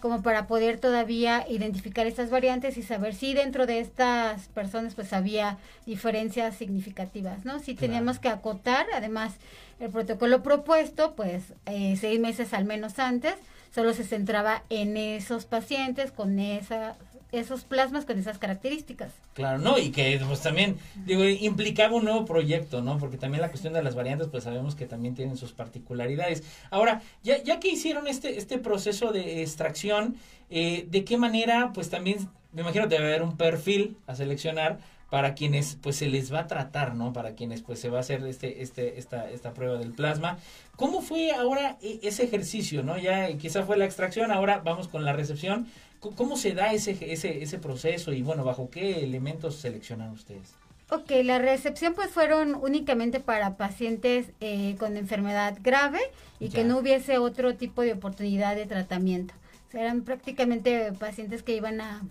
[0.00, 5.12] como para poder todavía identificar estas variantes y saber si dentro de estas personas pues
[5.12, 7.58] había diferencias significativas, ¿no?
[7.58, 9.34] Si teníamos que acotar, además
[9.80, 13.34] el protocolo propuesto, pues eh, seis meses al menos antes,
[13.74, 16.96] solo se centraba en esos pacientes con esa,
[17.32, 19.12] esos plasmas con esas características.
[19.34, 22.98] Claro, no, y que pues también, digo, implicaba un nuevo proyecto, ¿no?
[22.98, 26.42] Porque también la cuestión de las variantes, pues sabemos que también tienen sus particularidades.
[26.70, 30.16] Ahora, ya, ya que hicieron este, este proceso de extracción,
[30.50, 34.78] eh, ¿de qué manera, pues también, me imagino debe haber un perfil a seleccionar
[35.10, 37.12] para quienes pues se les va a tratar, ¿no?
[37.12, 40.38] Para quienes pues se va a hacer este, este, esta, esta prueba del plasma.
[40.76, 42.98] ¿Cómo fue ahora e- ese ejercicio, no?
[42.98, 45.66] Ya quizá fue la extracción, ahora vamos con la recepción.
[46.00, 50.54] ¿Cómo se da ese, ese, ese proceso y bueno, bajo qué elementos seleccionan ustedes?
[50.90, 55.98] Ok, la recepción pues fueron únicamente para pacientes eh, con enfermedad grave
[56.40, 59.34] y que no hubiese otro tipo de oportunidad de tratamiento.
[59.68, 62.02] O sea, eran prácticamente pacientes que iban a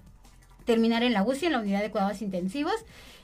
[0.65, 2.75] terminar en la UCI, en la unidad de cuidados intensivos,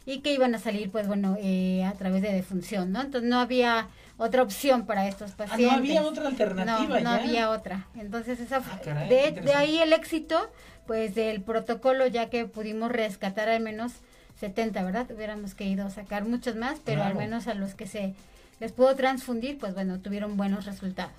[0.08, 3.02] y que iban a salir, pues bueno, eh, a través de defunción, ¿no?
[3.02, 3.89] Entonces no había
[4.23, 5.67] otra opción para estos Ah, pacientes.
[5.67, 7.23] no había otra alternativa No, no ya.
[7.23, 7.88] había otra.
[7.95, 10.49] Entonces esa fue- Ah, caray, de, de ahí el éxito,
[10.88, 13.91] pues del protocolo, ya que pudimos rescatar al menos
[14.39, 15.09] 70, ¿verdad?
[15.12, 18.13] Hubiéramos querido sacar muchos más, pero al menos a los que se
[18.59, 21.13] les pudo transfundir, pues bueno, tuvieron buenos resultados.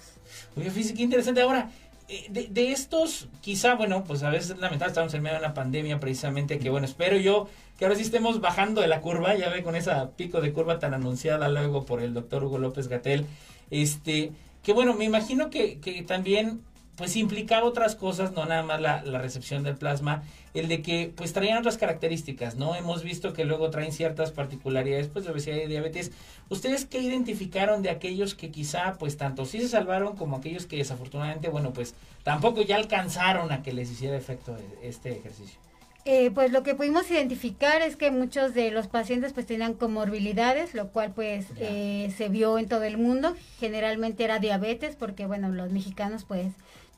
[0.57, 1.41] Oye, fíjate qué interesante.
[1.43, 1.69] Ahora,
[2.09, 5.55] de, de estos, quizá, bueno, pues a veces es lamentable, estamos en medio de una
[5.55, 9.49] pandemia precisamente, que bueno, espero yo que ahora sí estemos bajando de la curva, ya
[9.49, 13.27] ve con esa pico de curva tan anunciada luego por el doctor Hugo López Gatel,
[13.71, 16.61] este, que bueno, me imagino que, que también
[16.97, 20.23] pues implicaba otras cosas, no nada más la, la recepción del plasma,
[20.55, 22.77] el de que pues traían otras características, ¿no?
[22.77, 26.13] Hemos visto que luego traen ciertas particularidades, pues de obesidad y diabetes.
[26.49, 30.77] ¿Ustedes qué identificaron de aquellos que quizá pues tanto sí se salvaron como aquellos que
[30.77, 35.59] desafortunadamente, bueno, pues tampoco ya alcanzaron a que les hiciera efecto este ejercicio?
[36.07, 40.75] Eh, pues lo que pudimos identificar es que muchos de los pacientes pues tenían comorbilidades,
[40.75, 43.35] lo cual pues eh, se vio en todo el mundo.
[43.59, 46.53] Generalmente era diabetes porque bueno, los mexicanos pues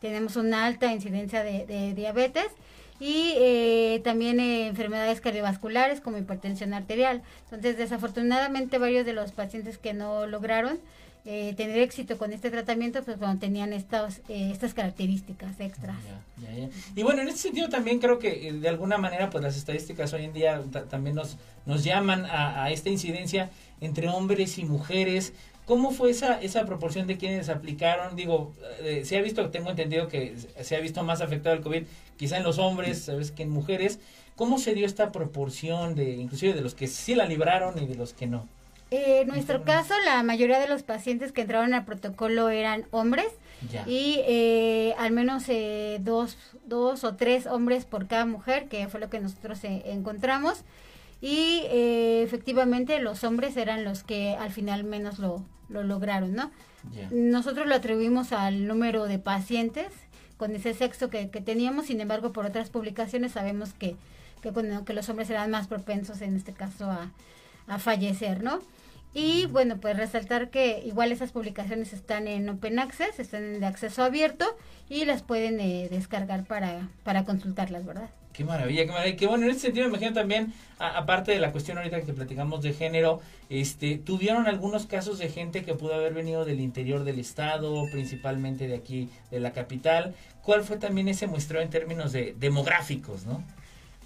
[0.06, 2.46] tenemos una alta incidencia de, diabetes
[3.00, 7.22] y eh, también eh, enfermedades cardiovasculares como hipertensión arterial.
[7.44, 10.78] Entonces desafortunadamente varios de los pacientes que no lograron
[11.28, 15.96] eh, tener éxito con este tratamiento pues bueno, tenían estos, eh, estas características extras.
[16.94, 20.12] Y bueno, en ese sentido también creo que eh, de alguna manera pues las estadísticas
[20.12, 25.32] hoy en día ta- también nos, nos llaman a esta incidencia entre hombres y mujeres.
[25.66, 28.16] ¿Cómo fue esa, esa proporción de quienes aplicaron?
[28.16, 31.82] Digo, eh, se ha visto, tengo entendido que se ha visto más afectado el COVID
[32.16, 33.98] quizá en los hombres, sabes que en mujeres.
[34.36, 37.94] ¿Cómo se dio esta proporción de inclusive de los que sí la libraron y de
[37.96, 38.46] los que no?
[38.92, 43.26] Eh, en nuestro caso, la mayoría de los pacientes que entraron al protocolo eran hombres
[43.72, 43.82] Ya.
[43.88, 49.00] y eh, al menos eh, dos, dos o tres hombres por cada mujer, que fue
[49.00, 50.60] lo que nosotros eh, encontramos.
[51.22, 56.50] Y eh, efectivamente los hombres eran los que al final menos lo, lo lograron, ¿no?
[57.10, 59.88] Nosotros lo atribuimos al número de pacientes
[60.36, 63.96] con ese sexo que, que teníamos, sin embargo, por otras publicaciones sabemos que,
[64.42, 67.10] que, bueno, que los hombres eran más propensos en este caso a,
[67.66, 68.60] a fallecer, ¿no?
[69.14, 74.04] Y bueno, pues resaltar que igual esas publicaciones están en Open Access, están de acceso
[74.04, 74.44] abierto
[74.90, 78.10] y las pueden eh, descargar para, para consultarlas, ¿verdad?
[78.36, 79.16] Qué maravilla, qué maravilla.
[79.16, 82.60] Qué bueno, en ese sentido me imagino también, aparte de la cuestión ahorita que platicamos
[82.62, 87.18] de género, este, tuvieron algunos casos de gente que pudo haber venido del interior del
[87.18, 90.14] estado, principalmente de aquí, de la capital.
[90.42, 93.42] ¿Cuál fue también ese muestreo en términos de demográficos, no?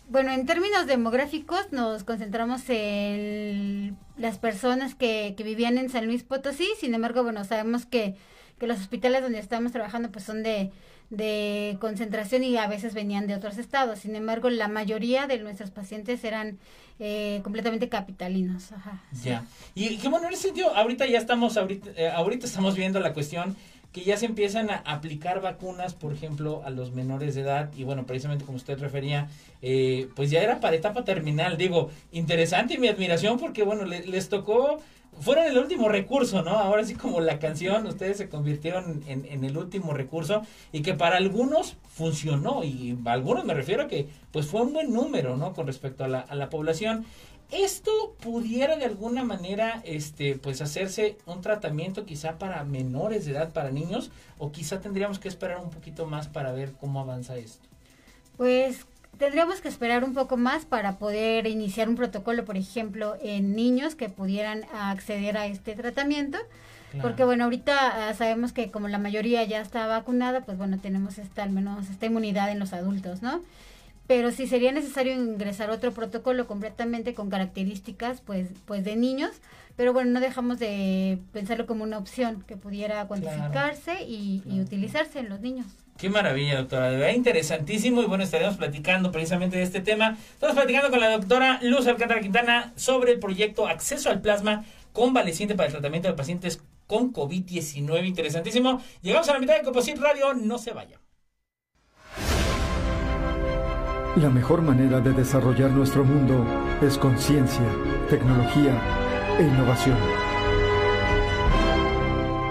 [0.08, 6.22] Bueno, en términos demográficos nos concentramos en las personas que, que vivían en San Luis
[6.22, 8.14] Potosí, sin embargo, bueno, sabemos que,
[8.60, 10.70] que los hospitales donde estamos trabajando pues son de,
[11.10, 13.98] de concentración y a veces venían de otros estados.
[13.98, 16.58] Sin embargo, la mayoría de nuestros pacientes eran
[16.98, 18.72] eh, completamente capitalinos.
[18.72, 19.44] Ajá, ya.
[19.74, 23.12] Y qué bueno, en ese sentido, ahorita ya estamos, ahorita, eh, ahorita estamos viendo la
[23.12, 23.56] cuestión
[23.92, 27.70] que ya se empiezan a aplicar vacunas, por ejemplo, a los menores de edad.
[27.76, 29.28] Y bueno, precisamente como usted refería,
[29.62, 31.56] eh, pues ya era para etapa terminal.
[31.56, 34.80] Digo, interesante mi admiración porque, bueno, les tocó,
[35.20, 36.50] fueron el último recurso, ¿no?
[36.50, 41.16] Ahora sí como la canción, ustedes se convirtieron en, el último recurso y que para
[41.16, 42.64] algunos funcionó.
[42.64, 45.52] Y algunos me refiero a que pues fue un buen número, ¿no?
[45.52, 47.04] Con respecto a la, a la población.
[47.50, 53.52] Esto pudiera de alguna manera, este, pues hacerse un tratamiento quizá para menores de edad,
[53.52, 57.68] para niños, o quizá tendríamos que esperar un poquito más para ver cómo avanza esto.
[58.36, 58.86] Pues
[59.20, 63.94] tendríamos que esperar un poco más para poder iniciar un protocolo, por ejemplo, en niños
[63.94, 66.38] que pudieran acceder a este tratamiento.
[67.00, 71.18] Porque bueno, ahorita ah, sabemos que como la mayoría ya está vacunada, pues bueno, tenemos
[71.18, 73.42] esta, al menos esta inmunidad en los adultos, ¿no?
[74.10, 79.30] pero si sería necesario ingresar otro protocolo completamente con características pues pues de niños
[79.76, 85.28] pero bueno no dejamos de pensarlo como una opción que pudiera cuantificarse y, utilizarse en
[85.28, 85.68] los niños
[86.00, 86.90] Qué maravilla, doctora.
[86.90, 88.00] De interesantísimo.
[88.00, 90.16] Y bueno, estaremos platicando precisamente de este tema.
[90.32, 95.54] Estamos platicando con la doctora Luz Alcántara Quintana sobre el proyecto Acceso al Plasma convaleciente
[95.54, 98.06] para el tratamiento de pacientes con COVID-19.
[98.06, 98.82] Interesantísimo.
[99.02, 100.32] Llegamos a la mitad de Coposit Radio.
[100.32, 100.98] No se vaya.
[104.16, 106.46] La mejor manera de desarrollar nuestro mundo
[106.80, 107.66] es con ciencia,
[108.08, 108.72] tecnología
[109.38, 109.98] e innovación.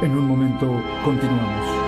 [0.03, 0.67] En un momento
[1.03, 1.78] continuamos.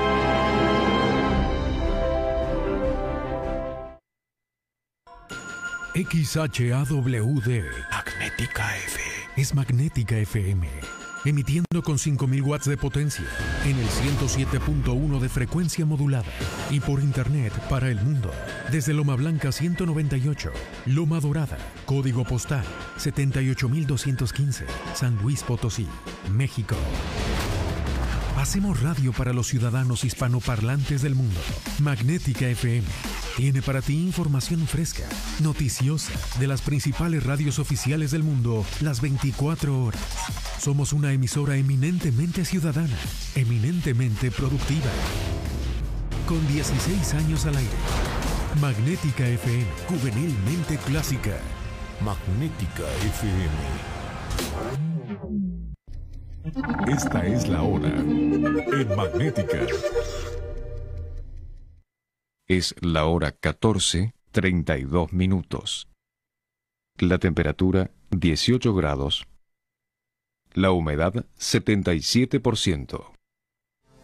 [5.94, 9.02] XHAWD Magnética F
[9.36, 10.66] es Magnética FM
[11.26, 13.26] emitiendo con 5000 watts de potencia
[13.66, 16.32] en el 107.1 de frecuencia modulada
[16.70, 18.32] y por internet para el mundo.
[18.72, 20.52] Desde Loma Blanca 198,
[20.86, 22.64] Loma Dorada, código postal
[22.96, 25.88] 78215, San Luis Potosí,
[26.32, 26.78] México.
[28.38, 31.40] Hacemos radio para los ciudadanos hispanoparlantes del mundo.
[31.82, 32.88] Magnética FM
[33.36, 35.04] tiene para ti información fresca,
[35.42, 40.02] noticiosa, de las principales radios oficiales del mundo las 24 horas.
[40.60, 42.98] Somos una emisora eminentemente ciudadana,
[43.36, 44.92] eminentemente productiva.
[46.28, 47.72] Con 16 años al aire.
[48.60, 51.38] Magnética FM, juvenilmente clásica.
[52.04, 52.84] Magnética
[53.16, 54.02] FM.
[56.88, 59.60] Esta es la hora en Magnética.
[62.52, 65.88] Es la hora 14, 32 minutos.
[66.98, 69.26] La temperatura 18 grados.
[70.52, 73.21] La humedad 77%.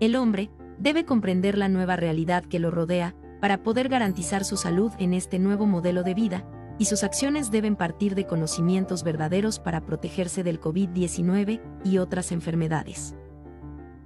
[0.00, 4.92] El hombre debe comprender la nueva realidad que lo rodea para poder garantizar su salud
[4.98, 6.44] en este nuevo modelo de vida
[6.78, 13.16] y sus acciones deben partir de conocimientos verdaderos para protegerse del COVID-19 y otras enfermedades.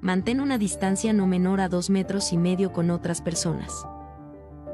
[0.00, 3.86] Mantén una distancia no menor a dos metros y medio con otras personas.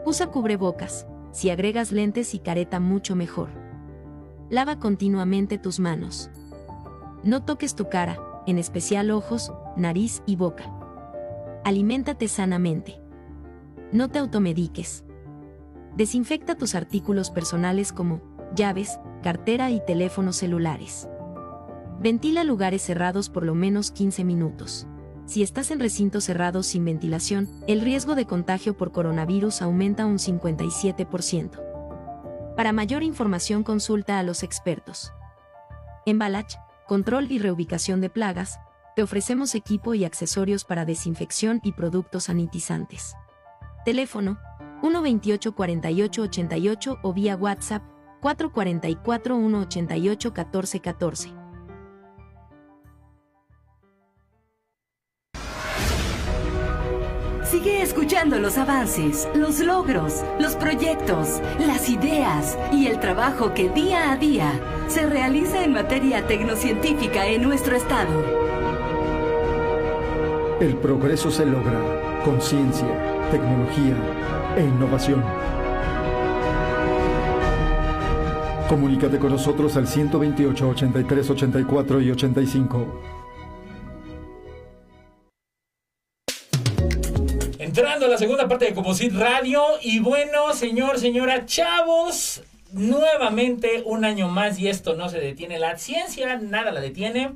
[0.07, 3.51] Usa cubrebocas, si agregas lentes y careta mucho mejor.
[4.49, 6.31] Lava continuamente tus manos.
[7.25, 8.19] No toques tu cara,
[8.49, 10.73] en especial ojos, nariz y boca.
[11.65, 12.99] Aliméntate sanamente.
[13.93, 15.05] No te automediques.
[15.97, 18.23] Desinfecta tus artículos personales como
[18.55, 21.11] llaves, cartera y teléfonos celulares.
[22.01, 24.87] Ventila lugares cerrados por lo menos 15 minutos.
[25.27, 30.17] Si estás en recintos cerrados sin ventilación, el riesgo de contagio por coronavirus aumenta un
[30.17, 32.55] 57%.
[32.57, 35.13] Para mayor información consulta a los expertos.
[36.07, 36.55] En Balach,
[36.89, 38.59] control y reubicación de plagas,
[38.97, 43.15] te ofrecemos equipo y accesorios para desinfección y productos sanitizantes.
[43.85, 44.39] Teléfono
[44.81, 47.83] 128 48 88 o vía WhatsApp
[48.23, 51.38] 444 188 1414.
[57.51, 64.13] Sigue escuchando los avances, los logros, los proyectos, las ideas y el trabajo que día
[64.13, 64.53] a día
[64.87, 68.23] se realiza en materia tecnocientífica en nuestro estado.
[70.61, 72.87] El progreso se logra con ciencia,
[73.31, 73.97] tecnología
[74.55, 75.25] e innovación.
[78.69, 83.18] Comunícate con nosotros al 128 83 84 y 85.
[88.19, 89.63] Segunda parte de Composit Radio.
[89.81, 92.43] Y bueno, señor, señora, chavos,
[92.73, 95.61] nuevamente un año más y esto no se detiene.
[95.61, 97.35] La ciencia nada la detiene.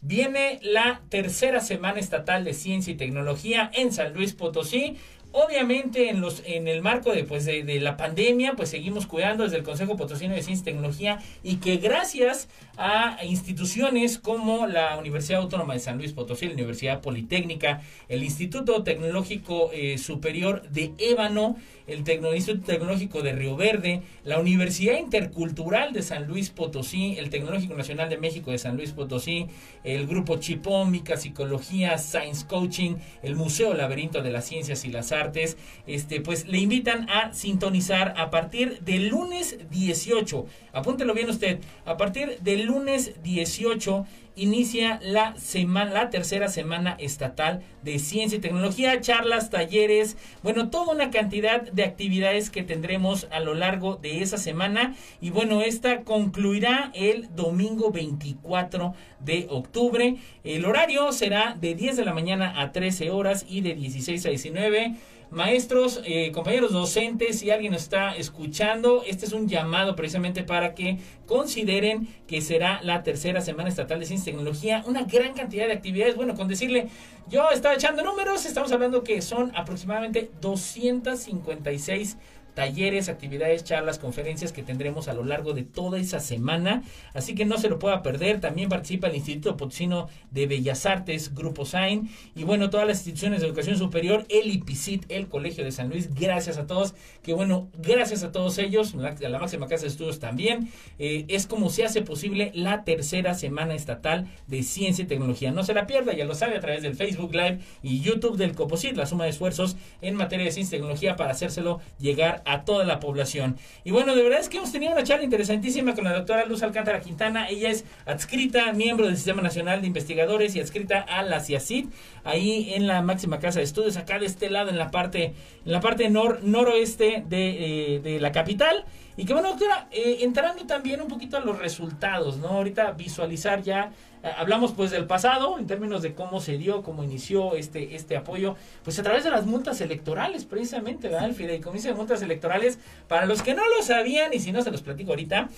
[0.00, 4.96] Viene la tercera semana estatal de ciencia y tecnología en San Luis Potosí.
[5.38, 9.58] Obviamente en, los, en el marco de, pues, de, la pandemia, pues seguimos cuidando desde
[9.58, 15.42] el Consejo Potosino de Ciencia y Tecnología y que gracias a instituciones como la Universidad
[15.42, 21.56] Autónoma de San Luis Potosí, la Universidad Politécnica, el Instituto Tecnológico eh, Superior de Ébano,
[21.86, 27.30] el Tecno Instituto Tecnológico de Río Verde, la Universidad Intercultural de San Luis Potosí, el
[27.30, 29.46] Tecnológico Nacional de México de San Luis Potosí,
[29.84, 35.56] el Grupo Chipómica, Psicología, Science Coaching, el Museo Laberinto de las Ciencias y las Artes,
[35.86, 40.46] este, pues le invitan a sintonizar a partir del lunes 18.
[40.72, 44.06] Apúntelo bien usted, a partir del lunes 18
[44.36, 50.94] inicia la semana, la tercera semana estatal de ciencia y tecnología, charlas, talleres, bueno, toda
[50.94, 54.94] una cantidad de actividades que tendremos a lo largo de esa semana.
[55.20, 60.16] Y bueno, esta concluirá el domingo 24 de octubre.
[60.44, 64.28] El horario será de 10 de la mañana a 13 horas y de 16 a
[64.28, 64.94] 19
[65.30, 70.98] maestros, eh, compañeros docentes, si alguien está escuchando, este es un llamado precisamente para que
[71.26, 75.72] consideren que será la tercera semana estatal de ciencia y tecnología, una gran cantidad de
[75.72, 76.16] actividades.
[76.16, 76.88] Bueno, con decirle,
[77.28, 82.16] yo estaba echando números, estamos hablando que son aproximadamente 256
[82.56, 86.82] talleres, actividades, charlas, conferencias que tendremos a lo largo de toda esa semana.
[87.12, 88.40] Así que no se lo pueda perder.
[88.40, 92.08] También participa el Instituto Potosino de Bellas Artes, Grupo SAIN.
[92.34, 96.14] Y bueno, todas las instituciones de educación superior, el IPICIT, el Colegio de San Luis.
[96.14, 96.94] Gracias a todos.
[97.22, 100.70] Que bueno, gracias a todos ellos, a la máxima casa de estudios también.
[100.98, 105.52] Eh, es como se hace posible la tercera semana estatal de ciencia y tecnología.
[105.52, 108.54] No se la pierda, ya lo sabe, a través del Facebook Live y YouTube del
[108.54, 112.64] COPOSIT, la suma de esfuerzos en materia de ciencia y tecnología para hacérselo llegar a
[112.64, 113.56] toda la población.
[113.84, 116.62] Y bueno, de verdad es que hemos tenido una charla interesantísima con la doctora Luz
[116.62, 117.48] Alcántara Quintana.
[117.48, 121.86] Ella es adscrita, miembro del Sistema Nacional de Investigadores y adscrita a la CIACID,
[122.24, 125.34] ahí en la máxima casa de estudios, acá de este lado, en la parte,
[125.64, 128.84] en la parte nor, noroeste de, eh, de la capital.
[129.16, 132.48] Y que bueno, doctora, eh, entrando también un poquito a los resultados, ¿no?
[132.48, 133.90] Ahorita visualizar ya,
[134.36, 138.56] hablamos pues del pasado, en términos de cómo se dio, cómo inició este, este apoyo,
[138.82, 141.28] pues a través de las multas electorales, precisamente, ¿verdad?
[141.28, 144.70] El Fideicomiso de Multas Electorales, para los que no lo sabían, y si no se
[144.70, 145.48] los platico ahorita,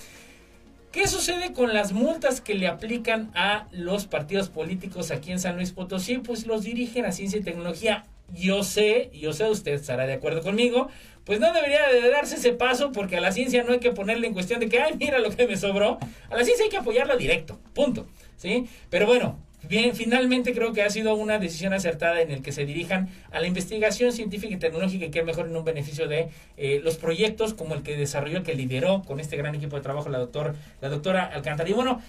[0.92, 5.56] ¿Qué sucede con las multas que le aplican a los partidos políticos aquí en San
[5.56, 6.16] Luis Potosí?
[6.16, 8.06] Pues los dirigen a ciencia y tecnología.
[8.32, 10.88] Yo sé, yo sé, usted estará de acuerdo conmigo,
[11.24, 14.26] pues no debería de darse ese paso porque a la ciencia no hay que ponerle
[14.26, 15.98] en cuestión de que, ay, mira lo que me sobró.
[16.30, 18.06] A la ciencia hay que apoyarla directo, punto.
[18.38, 18.66] ¿Sí?
[18.88, 22.64] Pero bueno, bien, finalmente creo que ha sido una decisión acertada en el que se
[22.64, 26.80] dirijan a la investigación científica y tecnológica y que mejor en un beneficio de eh,
[26.82, 30.08] los proyectos como el que desarrolló, el que lideró con este gran equipo de trabajo
[30.08, 31.68] la, doctor, la doctora Alcántara.
[31.68, 32.00] Y bueno,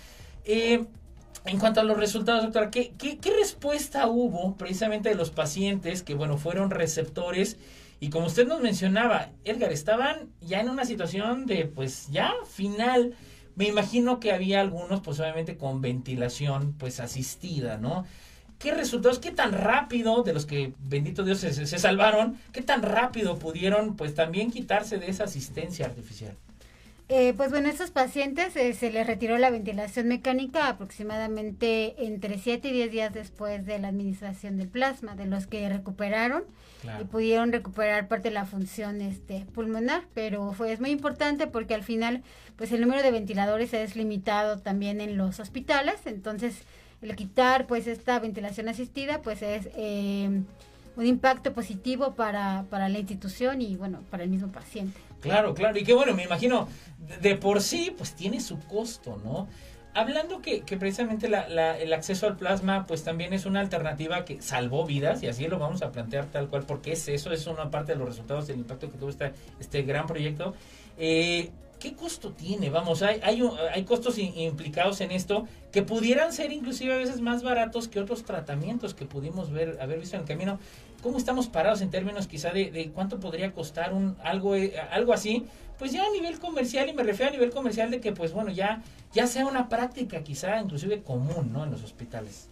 [0.46, 0.86] eh,
[1.46, 6.04] en cuanto a los resultados, doctora, ¿qué, qué, qué respuesta hubo precisamente de los pacientes
[6.04, 7.58] que, bueno, fueron receptores?
[8.00, 13.16] Y como usted nos mencionaba, Edgar, estaban ya en una situación de, pues, ya final.
[13.60, 18.06] Me imagino que había algunos, pues, obviamente con ventilación, pues, asistida, ¿no?
[18.58, 22.82] ¿Qué resultados, qué tan rápido, de los que, bendito Dios, se, se salvaron, qué tan
[22.82, 26.38] rápido pudieron, pues, también quitarse de esa asistencia artificial?
[27.12, 32.38] Eh, pues bueno, a estos pacientes eh, se les retiró la ventilación mecánica aproximadamente entre
[32.38, 36.44] 7 y 10 días después de la administración del plasma, de los que recuperaron
[36.82, 37.02] claro.
[37.02, 41.74] y pudieron recuperar parte de la función este, pulmonar, pero fue es muy importante porque
[41.74, 42.22] al final
[42.58, 46.62] pues el número de ventiladores es limitado también en los hospitales, entonces
[47.02, 50.44] el quitar pues esta ventilación asistida pues es eh,
[50.96, 55.00] un impacto positivo para, para la institución y bueno, para el mismo paciente.
[55.20, 55.78] Claro, claro.
[55.78, 56.68] Y que bueno, me imagino,
[57.22, 59.48] de por sí, pues tiene su costo, ¿no?
[59.94, 64.42] hablando que, que precisamente la, el acceso al plasma pues también es una alternativa que
[64.42, 67.70] salvó vidas y así lo vamos a plantear tal cual porque es eso, es una
[67.70, 70.54] parte de los resultados del impacto que tuvo este, este gran proyecto.
[70.98, 71.50] Eh,
[71.80, 72.70] ¿Qué costo tiene?
[72.70, 73.42] Vamos, hay, hay,
[73.74, 78.26] hay costos implicados en esto que pudieran ser inclusive a veces más baratos que otros
[78.26, 80.60] tratamientos que pudimos ver, haber visto en el camino.
[81.02, 85.14] ¿Cómo estamos parados en términos quizá de, de cuánto podría costar un algo, eh, algo
[85.14, 85.46] así?
[85.78, 88.52] Pues ya a nivel comercial, y me refiero a nivel comercial de que pues bueno,
[88.52, 88.84] ya,
[89.14, 91.64] ya sea una práctica quizá inclusive común, ¿no?
[91.64, 92.50] En los hospitales.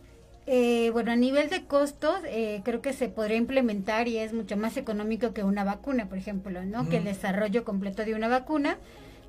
[0.50, 4.56] Eh, bueno, a nivel de costos, eh, creo que se podría implementar y es mucho
[4.56, 6.88] más económico que una vacuna, por ejemplo, ¿no?
[6.88, 8.78] Que el desarrollo completo de una vacuna.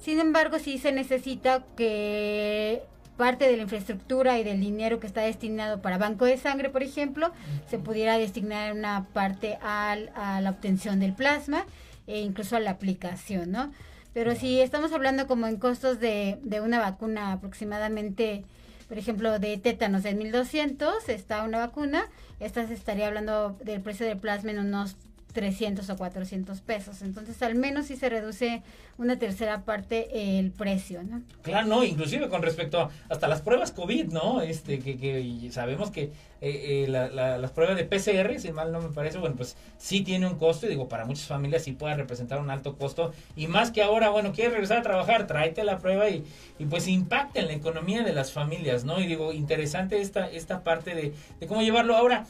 [0.00, 2.84] Sin embargo, sí se necesita que
[3.18, 6.82] parte de la infraestructura y del dinero que está destinado para banco de sangre, por
[6.82, 7.32] ejemplo,
[7.68, 11.66] se pudiera destinar una parte al, a la obtención del plasma
[12.06, 13.72] e incluso a la aplicación, ¿no?
[14.14, 18.44] Pero si estamos hablando como en costos de, de una vacuna aproximadamente,
[18.88, 22.06] por ejemplo, de tétanos en 1200, está una vacuna,
[22.40, 24.96] esta se estaría hablando del precio del plasma en unos
[25.32, 27.02] 300 o 400 pesos.
[27.02, 28.62] Entonces, al menos si se reduce
[28.96, 31.22] una tercera parte el precio, ¿no?
[31.42, 34.40] Claro, no, inclusive con respecto a hasta las pruebas COVID, ¿no?
[34.40, 36.10] Este, que, sabemos que
[36.40, 40.26] eh, eh, las pruebas de PCR, si mal no me parece, bueno, pues sí tiene
[40.26, 43.70] un costo y digo, para muchas familias sí puede representar un alto costo y más
[43.70, 46.24] que ahora, bueno, quieres regresar a trabajar, tráete la prueba y,
[46.58, 49.00] y pues impacta en la economía de las familias, ¿no?
[49.00, 52.26] Y digo, interesante esta, esta parte de, de cómo llevarlo ahora.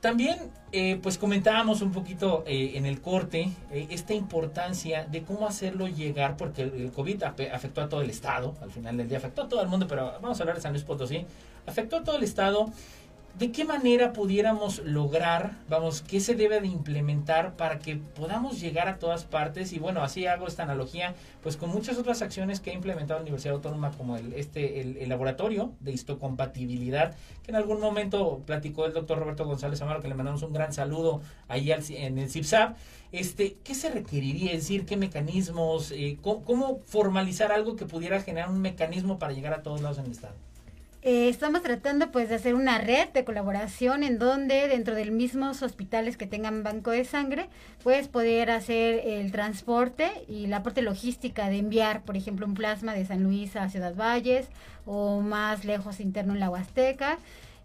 [0.00, 0.38] También,
[0.70, 5.88] eh, pues comentábamos un poquito eh, en el corte eh, esta importancia de cómo hacerlo
[5.88, 9.48] llegar, porque el, COVID afectó a todo el Estado, al final del día afectó a
[9.48, 11.26] todo el mundo, pero vamos a hablar de San Luis Potosí,
[11.66, 12.70] afectó a todo el Estado
[13.38, 18.88] ¿De qué manera pudiéramos lograr, vamos, qué se debe de implementar para que podamos llegar
[18.88, 19.72] a todas partes?
[19.72, 23.22] Y bueno, así hago esta analogía, pues con muchas otras acciones que ha implementado la
[23.22, 27.14] Universidad Autónoma, como el, este, el, laboratorio de histocompatibilidad,
[27.44, 30.72] que en algún momento platicó el doctor Roberto González Amaro, que le mandamos un gran
[30.72, 32.76] saludo ahí en el CIPSAP.
[33.12, 34.50] Este, ¿Qué se requeriría?
[34.50, 35.92] Es decir, ¿qué mecanismos?
[35.92, 40.06] Eh, ¿Cómo formalizar algo que pudiera generar un mecanismo para llegar a todos lados en
[40.06, 40.47] el Estado?
[41.10, 45.62] Eh, estamos tratando pues de hacer una red de colaboración en donde dentro de mismos
[45.62, 47.48] hospitales que tengan banco de sangre
[47.82, 52.92] puedes poder hacer el transporte y la parte logística de enviar por ejemplo un plasma
[52.92, 54.48] de San Luis a Ciudad Valles
[54.84, 57.16] o más lejos interno en la Huasteca.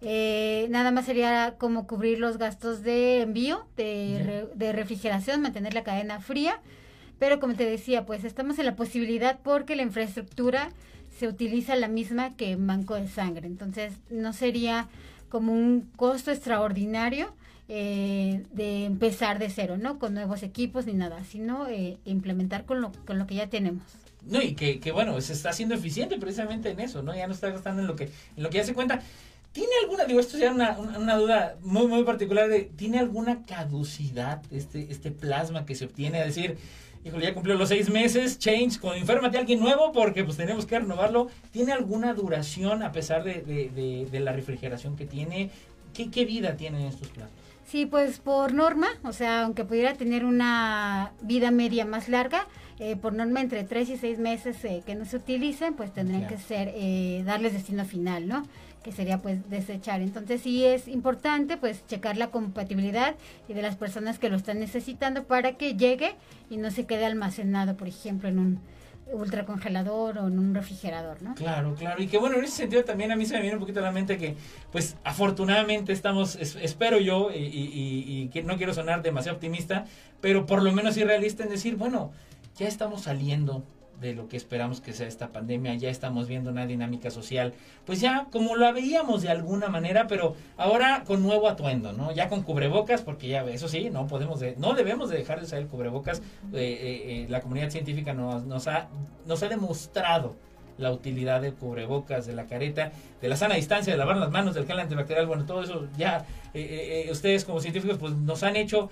[0.01, 5.83] Eh, nada más sería como cubrir los gastos de envío, de, de refrigeración, mantener la
[5.83, 6.61] cadena fría.
[7.19, 10.69] Pero como te decía, pues estamos en la posibilidad porque la infraestructura
[11.23, 13.47] se utiliza la misma que banco de sangre.
[13.47, 14.89] Entonces, no sería
[15.29, 17.33] como un costo extraordinario
[17.69, 19.99] eh, de empezar de cero, ¿no?
[19.99, 23.83] Con nuevos equipos ni nada, sino eh, implementar con lo, con lo que ya tenemos.
[24.25, 27.15] No, y que, que, bueno, se está haciendo eficiente precisamente en eso, ¿no?
[27.15, 29.01] Ya no está gastando en lo que, en lo que ya se cuenta.
[29.53, 34.41] ¿Tiene alguna, digo, esto ya una, una, duda muy, muy particular de, ¿tiene alguna caducidad
[34.51, 36.19] este, este plasma que se obtiene?
[36.19, 36.57] Es decir,
[37.05, 40.65] híjole, ya cumplió los seis meses, change, con inférmate a alguien nuevo porque pues tenemos
[40.65, 41.27] que renovarlo.
[41.51, 45.49] ¿Tiene alguna duración a pesar de, de, de, la refrigeración que tiene?
[45.93, 47.43] ¿Qué, ¿Qué vida tienen estos plasmas?
[47.65, 52.47] Sí, pues por norma, o sea, aunque pudiera tener una vida media más larga,
[52.79, 56.27] eh, por norma entre tres y seis meses eh, que no se utilicen, pues tendrían
[56.27, 58.43] que ser, eh, darles destino final, ¿no?
[58.83, 60.01] Que sería pues desechar.
[60.01, 63.15] Entonces sí es importante pues checar la compatibilidad
[63.47, 66.15] y de las personas que lo están necesitando para que llegue
[66.49, 68.59] y no se quede almacenado, por ejemplo, en un
[69.11, 71.35] ultracongelador o en un refrigerador, ¿no?
[71.35, 72.01] Claro, claro.
[72.01, 73.83] Y que bueno, en ese sentido también a mí se me viene un poquito a
[73.83, 74.35] la mente que,
[74.71, 79.85] pues, afortunadamente estamos, espero yo, y, y, que no quiero sonar demasiado optimista,
[80.21, 82.11] pero por lo menos sí realista en decir, bueno,
[82.55, 83.63] ya estamos saliendo
[84.03, 87.53] de lo que esperamos que sea esta pandemia, ya estamos viendo una dinámica social,
[87.85, 92.11] pues ya como la veíamos de alguna manera, pero ahora con nuevo atuendo, ¿no?
[92.11, 95.59] Ya con cubrebocas, porque ya eso sí, no podemos, no debemos de dejar de usar
[95.59, 96.23] el cubrebocas, eh,
[96.53, 98.89] eh, eh, la comunidad científica nos, nos, ha,
[99.25, 100.35] nos ha demostrado
[100.77, 104.55] la utilidad del cubrebocas, de la careta, de la sana distancia, de lavar las manos,
[104.55, 108.43] del gel antibacterial, bueno, todo eso ya eh, eh, eh, ustedes como científicos pues nos
[108.43, 108.89] han hecho,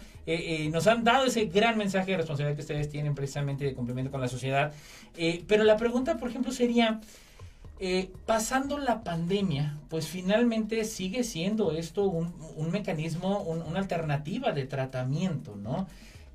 [0.71, 4.21] nos han dado ese gran mensaje de responsabilidad que ustedes tienen precisamente de cumplimiento con
[4.21, 4.73] la sociedad.
[5.47, 7.01] pero la pregunta, por ejemplo, sería,
[8.25, 15.55] pasando la pandemia, pues finalmente sigue siendo esto un, un mecanismo, una alternativa de tratamiento,
[15.55, 15.87] ¿no?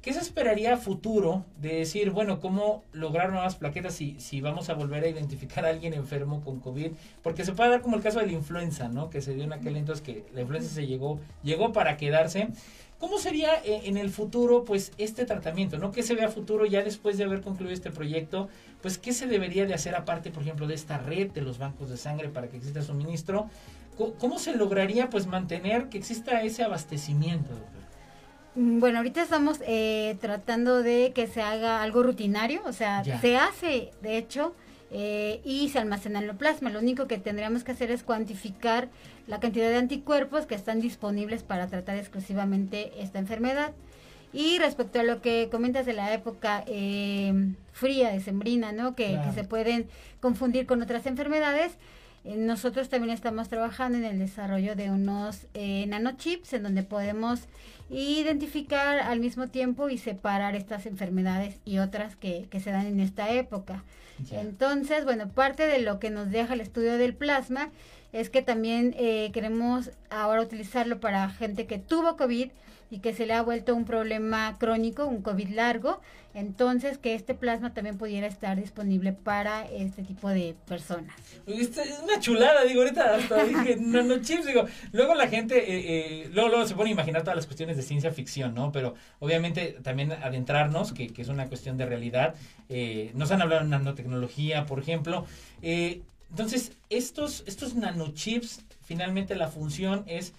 [0.07, 4.69] ¿Qué se esperaría a futuro de decir, bueno, cómo lograr nuevas plaquetas si, si vamos
[4.69, 6.93] a volver a identificar a alguien enfermo con COVID?
[7.25, 9.11] Porque se puede dar como el caso de la influenza, ¿no?
[9.11, 12.51] Que se dio en aquel entonces que la influenza se llegó, llegó para quedarse.
[13.01, 15.91] ¿Cómo sería eh, en el futuro, pues, este tratamiento, ¿no?
[15.91, 18.49] ¿Qué se ve a futuro ya después de haber concluido este proyecto?
[18.83, 21.91] Pues, ¿qué se debería de hacer aparte, por ejemplo, de esta red de los bancos
[21.91, 23.51] de sangre para que exista suministro?
[24.21, 27.86] ¿Cómo se lograría, pues, mantener que exista ese abastecimiento, doctor?
[28.57, 33.37] Mm, bueno, ahorita estamos eh, tratando de que se haga algo rutinario, o sea, se
[33.37, 34.55] hace, de hecho,
[34.91, 36.71] eh, y se almacena en el plasma.
[36.71, 38.89] Lo único que tendríamos que hacer es cuantificar
[39.27, 43.73] la cantidad de anticuerpos que están disponibles para tratar exclusivamente esta enfermedad.
[44.33, 48.95] Y respecto a lo que comentas de la época eh, fría, decembrina, ¿no?
[48.95, 49.89] Que, que se pueden
[50.21, 51.73] confundir con otras enfermedades,
[52.37, 57.41] nosotros también estamos trabajando en el desarrollo de unos nanochips en donde podemos
[57.89, 63.01] identificar al mismo tiempo y separar estas enfermedades y otras que, que se dan en
[63.01, 63.85] esta época.
[64.31, 67.71] Entonces, bueno, parte de lo que nos deja el estudio del plasma
[68.13, 72.49] es que también eh, queremos ahora utilizarlo para gente que tuvo COVID
[72.91, 76.01] y que se le ha vuelto un problema crónico, un COVID largo,
[76.35, 81.17] entonces que este plasma también pudiera estar disponible para este tipo de personas.
[81.47, 81.71] Es
[82.03, 86.67] una chulada, digo, ahorita hasta dije nanochips, digo, luego la gente, eh, eh, luego, luego,
[86.67, 88.71] se pone a imaginar todas las cuestiones de ciencia ficción, ¿no?
[88.71, 92.35] Pero obviamente también adentrarnos, que, que es una cuestión de realidad,
[92.69, 95.25] eh, nos han hablado de nanotecnología, por ejemplo,
[95.63, 100.35] entonces estos, estos nanochips, finalmente la función es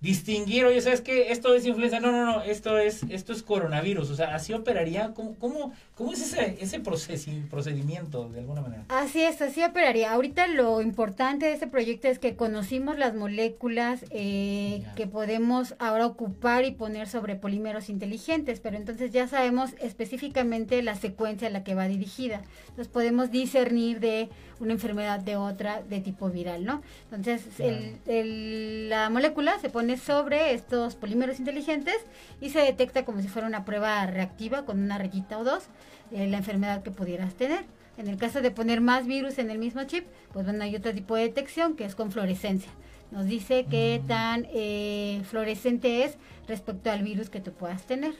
[0.00, 1.32] distinguir, oye, ¿sabes qué?
[1.32, 5.14] Esto es influenza, no, no, no, esto es, esto es coronavirus, o sea, así operaría,
[5.14, 8.84] ¿cómo, cómo, cómo es ese, ese procedimiento de alguna manera?
[8.88, 10.12] Así es, así operaría.
[10.12, 16.06] Ahorita lo importante de este proyecto es que conocimos las moléculas eh, que podemos ahora
[16.06, 21.64] ocupar y poner sobre polímeros inteligentes, pero entonces ya sabemos específicamente la secuencia a la
[21.64, 22.42] que va dirigida.
[22.68, 24.28] Entonces podemos discernir de
[24.60, 26.82] una enfermedad de otra de tipo viral, ¿no?
[27.10, 31.96] Entonces el, la molécula se pone sobre estos polímeros inteligentes
[32.40, 35.64] y se detecta como si fuera una prueba reactiva con una rayita o dos
[36.12, 37.64] eh, la enfermedad que pudieras tener.
[37.98, 40.92] En el caso de poner más virus en el mismo chip, pues bueno, hay otro
[40.92, 42.70] tipo de detección que es con fluorescencia.
[43.10, 44.06] Nos dice qué mm.
[44.06, 48.14] tan eh, fluorescente es respecto al virus que tú puedas tener.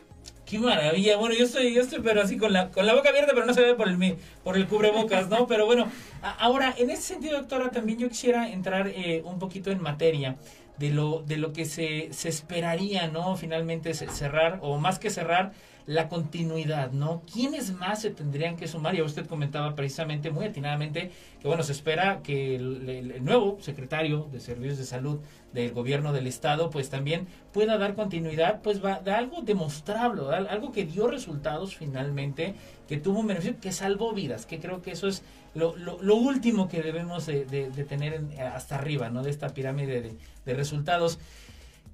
[0.47, 1.17] Qué maravilla.
[1.17, 3.53] Bueno, yo estoy, yo estoy pero así con la, con la boca abierta, pero no
[3.53, 5.49] se ve por el, por el cubrebocas, ¿no?
[5.49, 5.91] Pero bueno,
[6.23, 10.37] ahora, en ese sentido, doctora, también yo quisiera entrar eh, un poquito en materia
[10.79, 13.37] de lo, de lo que se, se esperaría, ¿no?
[13.37, 15.51] Finalmente cerrar, o más que cerrar,
[15.87, 17.23] la continuidad, ¿no?
[17.33, 18.97] ¿Quiénes más se tendrían que sumar?
[18.97, 24.41] Ya usted comentaba precisamente muy atinadamente que, bueno, se espera que el, nuevo secretario de
[24.41, 25.21] Servicios de Salud
[25.53, 30.73] del gobierno del estado, pues también pueda dar continuidad, pues va de algo demostrable, algo
[30.73, 32.55] que dio resultados finalmente,
[32.89, 35.23] que tuvo un beneficio, que salvó vidas, que creo que eso es
[35.55, 37.45] lo, lo, último que debemos de,
[37.89, 38.23] tener
[38.53, 39.23] hasta arriba, ¿no?
[39.23, 41.19] De esta pirámide de, de resultados.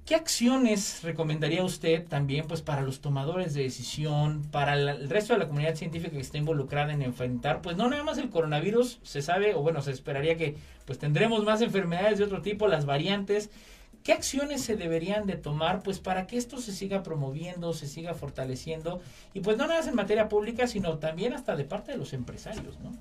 [0.05, 5.39] ¿Qué acciones recomendaría usted también pues para los tomadores de decisión, para el resto de
[5.39, 9.21] la comunidad científica que está involucrada en enfrentar, pues no nada más el coronavirus, se
[9.21, 13.49] sabe, o bueno, se esperaría que pues tendremos más enfermedades de otro tipo, las variantes.
[14.03, 18.13] ¿Qué acciones se deberían de tomar pues para que esto se siga promoviendo, se siga
[18.13, 18.99] fortaleciendo
[19.33, 22.11] y pues no nada más en materia pública, sino también hasta de parte de los
[22.11, 22.91] empresarios, ¿no?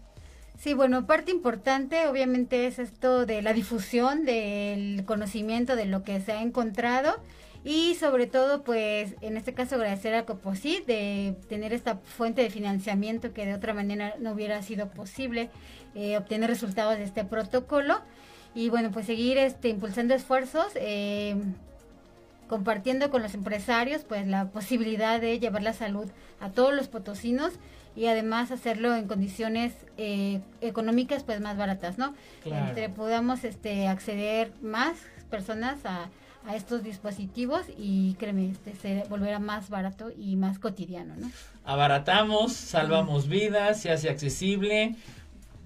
[0.62, 6.20] Sí, bueno, parte importante obviamente es esto de la difusión del conocimiento de lo que
[6.20, 7.16] se ha encontrado
[7.64, 12.50] y sobre todo pues en este caso agradecer a Coposit de tener esta fuente de
[12.50, 15.50] financiamiento que de otra manera no hubiera sido posible
[15.96, 18.00] eh, obtener resultados de este protocolo
[18.54, 21.34] y bueno pues seguir este impulsando esfuerzos eh,
[22.46, 26.06] compartiendo con los empresarios pues la posibilidad de llevar la salud
[26.38, 27.52] a todos los potosinos
[27.94, 32.14] y además hacerlo en condiciones eh, económicas pues más baratas, ¿no?
[32.44, 34.96] Entre podamos este acceder más
[35.30, 36.08] personas a,
[36.46, 41.30] a estos dispositivos y créeme, este se volverá más barato y más cotidiano, ¿no?
[41.64, 44.96] Abaratamos, salvamos vidas, se hace accesible.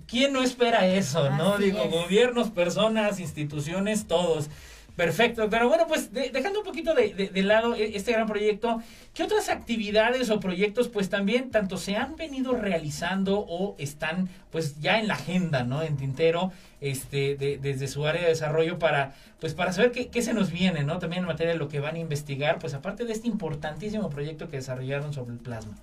[0.07, 1.59] ¿Quién no espera eso, no?
[1.59, 4.49] Digo, gobiernos, personas, instituciones, todos.
[4.97, 8.83] Perfecto, pero bueno, pues dejando un poquito de, de, lado e, este gran proyecto,
[9.13, 14.81] ¿qué otras actividades o proyectos pues también tanto se han venido realizando o están pues
[14.81, 15.83] ya en la agenda, ¿no?
[15.83, 20.33] En Tintero, este, desde su área de desarrollo para pues para saber qué, qué, se
[20.33, 20.99] nos viene, ¿no?
[20.99, 24.49] También en materia de lo que van a investigar, pues aparte de este importantísimo proyecto
[24.49, 25.75] que desarrollaron sobre el plasma.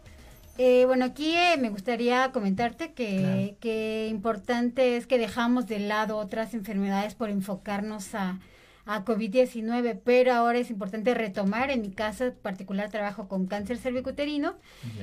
[0.58, 6.18] Eh, bueno, aquí eh, me gustaría comentarte que, que importante es que dejamos de lado
[6.18, 8.40] otras enfermedades por enfocarnos a
[8.86, 14.56] a COVID-19, pero ahora es importante retomar, en mi caso particular trabajo con cáncer cervicuterino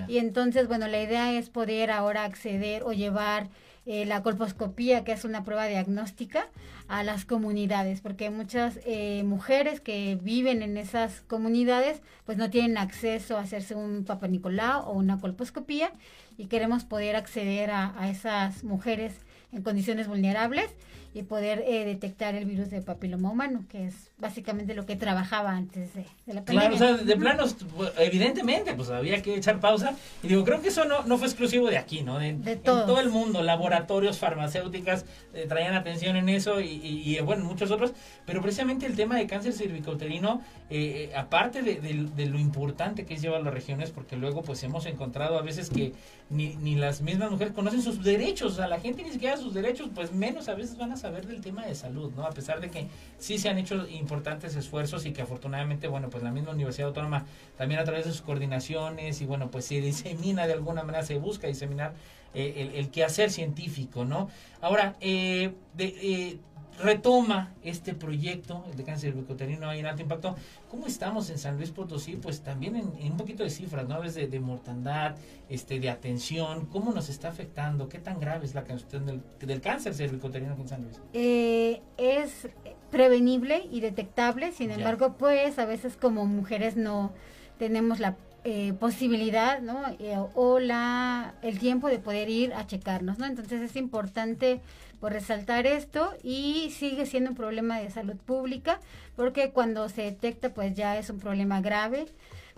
[0.06, 3.48] y entonces, bueno, la idea es poder ahora acceder o llevar
[3.86, 6.48] eh, la colposcopía, que es una prueba diagnóstica,
[6.88, 12.76] a las comunidades, porque muchas eh, mujeres que viven en esas comunidades pues no tienen
[12.76, 15.92] acceso a hacerse un Papa Nicolau o una colposcopía
[16.36, 19.14] y queremos poder acceder a, a esas mujeres
[19.52, 20.70] en condiciones vulnerables
[21.12, 25.50] y poder eh, detectar el virus de papiloma humano, que es básicamente lo que trabajaba
[25.50, 26.70] antes de, la pandemia.
[26.70, 27.56] Claro, o sea, de planos,
[27.98, 29.96] evidentemente, pues había que echar pausa.
[30.22, 32.20] Y digo, creo que eso no, no fue exclusivo de aquí, ¿no?
[32.20, 35.04] De, todo el mundo, laboratorios, farmacéuticas,
[35.34, 37.92] eh, traían atención en eso y, y, bueno, muchos otros.
[38.24, 41.80] Pero precisamente el tema de cáncer cervicouterino, eh, aparte de,
[42.14, 45.70] de, lo importante que es llevar las regiones, porque luego pues hemos encontrado a veces
[45.70, 45.92] que
[46.28, 49.52] ni, ni las mismas mujeres conocen sus derechos, o sea, la gente ni siquiera sus
[49.52, 52.24] derechos, pues menos a veces van a saber del tema de salud, ¿no?
[52.24, 52.86] A pesar de que
[53.18, 57.26] sí se han hecho importantes esfuerzos y que afortunadamente, bueno, pues la misma Universidad Autónoma
[57.56, 61.18] también a través de sus coordinaciones y bueno, pues se disemina de alguna manera, se
[61.18, 61.94] busca diseminar
[62.32, 64.28] eh, el, el, quehacer científico, ¿no?
[64.60, 66.38] Ahora, eh, de, eh,
[66.82, 70.36] retoma este proyecto, el de cáncer cervicuterino ahí en alto impacto.
[70.70, 72.16] ¿Cómo estamos en San Luis Potosí?
[72.16, 73.96] Pues también en, un poquito de cifras, ¿no?
[73.96, 75.16] A veces de, mortandad,
[75.48, 77.88] este, de atención, ¿cómo nos está afectando?
[77.88, 81.00] ¿Qué tan grave es la cuestión del, del cáncer cervicuterino en San Luis?
[81.12, 82.48] Eh, es
[82.90, 87.12] prevenible y detectable, sin embargo, pues a veces como mujeres no
[87.58, 89.82] tenemos la eh, posibilidad, ¿no?
[89.98, 93.26] Eh, o la, el tiempo de poder ir a checarnos, ¿no?
[93.26, 94.62] Entonces es importante
[95.00, 98.78] por resaltar esto y sigue siendo un problema de salud pública
[99.16, 102.06] porque cuando se detecta pues ya es un problema grave.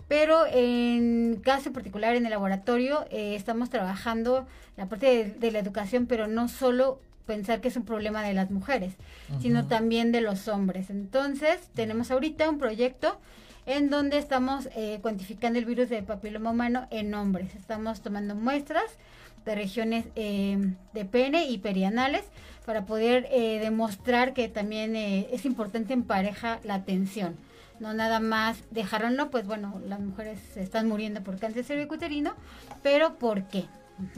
[0.09, 6.07] Pero en caso particular en el laboratorio eh, estamos trabajando la parte de, la educación,
[6.07, 8.95] pero no solo pensar que es un problema de las mujeres,
[9.41, 10.89] sino también de los hombres.
[10.89, 13.17] Entonces tenemos ahorita un proyecto
[13.65, 17.55] en donde estamos eh, cuantificando el virus de papiloma humano en hombres.
[17.55, 18.97] Estamos tomando muestras
[19.45, 20.57] de regiones eh,
[20.93, 22.23] de pene y perianales
[22.65, 27.35] para poder eh, demostrar que también eh, es importante en pareja la atención.
[27.79, 32.33] No nada más dejarlo, pues bueno, las mujeres están muriendo por cáncer cervicuterino,
[32.81, 33.65] pero ¿por qué?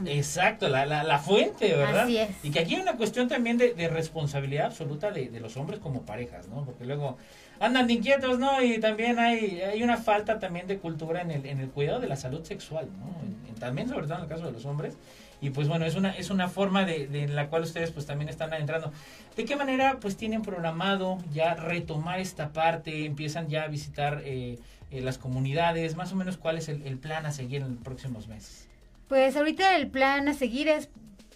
[0.06, 2.04] Exacto, la, la, la, fuente, ¿verdad?
[2.04, 2.30] Así es.
[2.44, 5.80] Y que aquí hay una cuestión también de, de responsabilidad absoluta de, de, los hombres
[5.80, 6.64] como parejas, ¿no?
[6.64, 7.18] Porque luego
[7.60, 8.62] andan inquietos, ¿no?
[8.62, 12.08] Y también hay, hay una falta también de cultura en el, en el cuidado de
[12.08, 13.16] la salud sexual, ¿no?
[13.60, 14.98] también, sobre todo en el caso de los hombres.
[15.42, 18.30] Y pues bueno, es una, es una forma de, de la cual ustedes pues también
[18.30, 18.92] están adentrando.
[19.36, 23.06] ¿De qué manera pues tienen programado ya retomar esta parte?
[23.06, 24.60] Empiezan ya a visitar eh,
[24.92, 28.28] eh, las comunidades, más o menos cuál es el plan a seguir en los próximos
[28.28, 28.68] meses.
[29.08, 30.90] Pues ahorita el plan a seguir es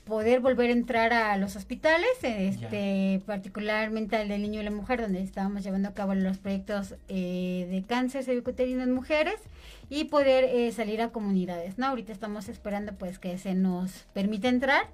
[0.10, 5.02] poder volver a entrar a los hospitales, este, particularmente al del niño y la mujer,
[5.02, 9.36] donde estábamos llevando a cabo los proyectos eh, de cáncer cervicuterino en mujeres
[9.90, 11.86] y poder eh, salir a comunidades, ¿no?
[11.86, 14.88] Ahorita estamos esperando pues que se nos permita entrar,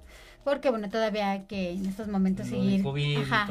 [0.44, 2.84] porque bueno, todavía hay que en estos momentos seguir,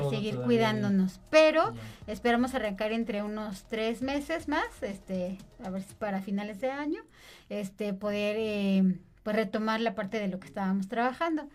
[0.09, 1.73] seguir cuidándonos, pero
[2.07, 7.01] esperamos arrancar entre unos tres meses más, este, a ver si para finales de año,
[7.49, 8.95] este, poder eh,
[9.25, 11.49] pues retomar la parte de lo que estábamos trabajando.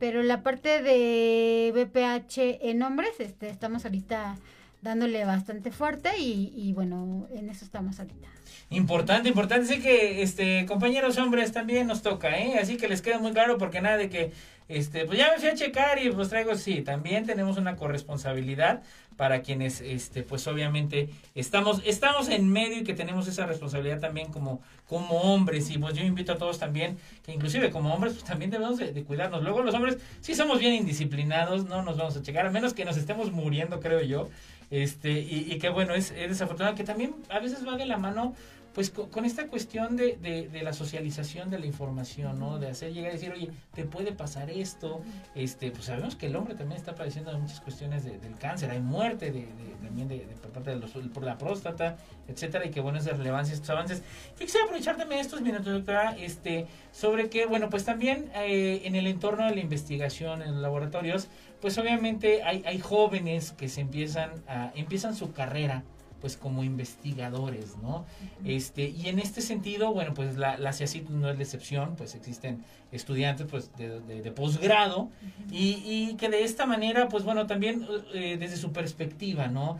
[0.00, 4.36] Pero la parte de BPH en hombres, este, estamos ahorita
[4.82, 8.28] dándole bastante fuerte y, y bueno, en eso estamos ahorita.
[8.70, 12.58] Importante, importante, sí que este compañeros hombres también nos toca, ¿eh?
[12.60, 14.32] Así que les queda muy claro porque nada de que
[14.68, 18.82] este, pues ya me fui a checar y pues traigo, sí, también tenemos una corresponsabilidad
[19.16, 24.30] para quienes, este, pues obviamente estamos, estamos en medio y que tenemos esa responsabilidad también
[24.30, 28.24] como, como hombres y pues yo invito a todos también, que inclusive como hombres pues
[28.24, 29.42] también debemos de, cuidarnos.
[29.42, 32.84] Luego los hombres sí somos bien indisciplinados, no nos vamos a checar, a menos que
[32.84, 34.28] nos estemos muriendo, creo yo.
[34.70, 37.98] Este, y, y que bueno, es, es desafortunado que también a veces va de la
[37.98, 38.34] mano
[38.76, 42.58] pues con, esta cuestión de, de, la socialización de la información, ¿no?
[42.58, 45.00] De hacer llegar y decir, oye, te puede pasar esto,
[45.34, 48.80] este, pues sabemos que el hombre también está padeciendo de muchas cuestiones del cáncer, hay
[48.80, 49.48] muerte de,
[49.82, 51.96] también de, por parte de los, por la próstata,
[52.28, 54.02] etcétera, y que bueno es de relevancia estos avances.
[54.38, 58.94] Yo quisiera aprovechar también estos minutos, doctora, este, sobre que, bueno, pues también eh, en
[58.94, 61.28] el entorno de la investigación en los laboratorios,
[61.62, 65.82] pues obviamente hay, hay jóvenes que se empiezan a, empiezan su carrera
[66.20, 68.04] pues como investigadores, ¿no?
[68.44, 72.14] Este, y en este sentido, bueno, pues la, la CIACIT no es la excepción, pues
[72.14, 75.10] existen estudiantes pues de, de, posgrado
[75.50, 79.78] y, y, que de esta manera, pues bueno, también eh, desde su perspectiva, ¿no?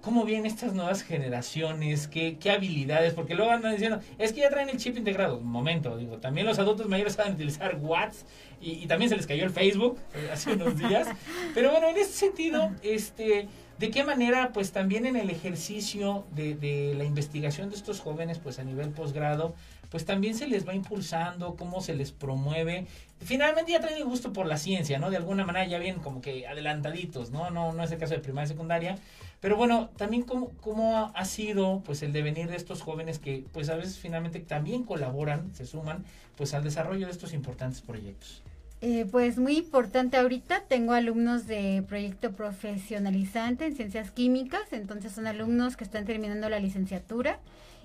[0.00, 2.06] ¿Cómo vienen estas nuevas generaciones?
[2.06, 3.14] ¿Qué, ¿Qué habilidades?
[3.14, 5.38] Porque luego andan diciendo, es que ya traen el chip integrado.
[5.38, 8.28] Un momento, digo, también los adultos mayores saben utilizar WhatsApp
[8.60, 11.08] y, y también se les cayó el Facebook eh, hace unos días.
[11.54, 16.94] Pero bueno, en este sentido, este ¿De qué manera, pues también en el ejercicio de,
[16.96, 19.54] la investigación de estos jóvenes, pues a nivel posgrado,
[19.88, 22.86] pues también se les va impulsando, cómo se les promueve.
[23.20, 25.10] Finalmente ya traen gusto por la ciencia, ¿no?
[25.10, 27.50] De alguna manera ya vienen como que adelantaditos, ¿no?
[27.50, 28.98] No, no es el caso de primaria y secundaria.
[29.40, 33.76] Pero bueno, también cómo ha sido pues el devenir de estos jóvenes que pues a
[33.76, 36.04] veces finalmente también colaboran, se suman
[36.36, 38.42] pues al desarrollo de estos importantes proyectos.
[38.80, 45.26] Eh, pues muy importante ahorita, tengo alumnos de proyecto profesionalizante en ciencias químicas, entonces son
[45.26, 47.40] alumnos que están terminando la licenciatura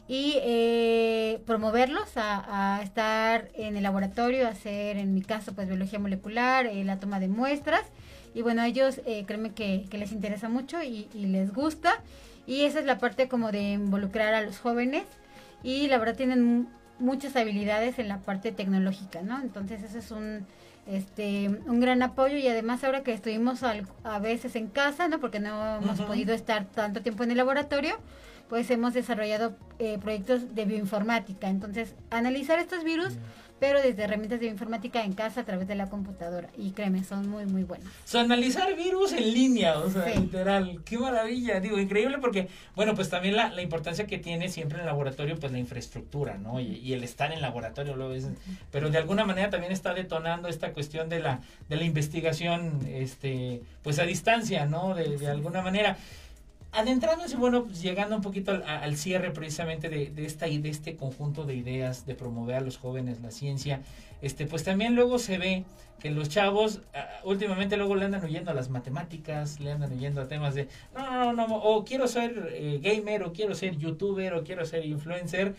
[0.07, 6.65] y eh, promoverlos a, estar en el laboratorio, hacer en mi caso pues biología molecular,
[6.65, 7.83] eh, la toma de muestras.
[8.35, 12.01] Y bueno, a ellos eh, créeme que, que, les interesa mucho y, y, les gusta.
[12.47, 15.03] Y esa es la parte como de involucrar a los jóvenes.
[15.63, 16.67] Y la verdad tienen
[16.99, 19.39] muchas habilidades en la parte tecnológica, ¿no?
[19.39, 20.45] Entonces eso es un
[20.85, 25.19] este un gran apoyo y además ahora que estuvimos al, a veces en casa, ¿no?
[25.19, 26.07] Porque no hemos uh -huh.
[26.07, 27.97] podido estar tanto tiempo en el laboratorio,
[28.49, 31.47] pues hemos desarrollado eh, proyectos de bioinformática.
[31.47, 33.13] Entonces, analizar estos virus,
[33.63, 36.49] pero desde herramientas de bioinformática en casa a través de la computadora.
[36.57, 37.87] Y créeme, son muy, muy buenos.
[37.87, 40.19] O sea, analizar virus en línea, o sea, sí.
[40.19, 40.81] literal.
[40.83, 44.81] Qué maravilla, digo, increíble porque, bueno, pues también la, la, importancia que tiene siempre en
[44.81, 46.59] el laboratorio, pues la infraestructura, ¿no?
[46.59, 48.27] Y, y el estar en laboratorio, lo es,
[48.69, 51.39] pero de alguna manera también está detonando esta cuestión de la,
[51.69, 54.93] de la investigación, este, pues a distancia, ¿no?
[54.93, 55.95] De, de alguna manera
[56.73, 61.45] adentrándose, bueno, pues llegando un poquito al, cierre precisamente de, de, esta de este conjunto
[61.45, 63.81] de ideas de promover a los jóvenes la ciencia,
[64.21, 65.65] este, pues también luego se ve
[65.99, 70.21] que los chavos uh, últimamente luego le andan huyendo a las matemáticas, le andan huyendo
[70.21, 74.33] a temas de no, no, no, o quiero ser eh, gamer, o quiero ser youtuber,
[74.33, 75.55] o quiero ser influencer.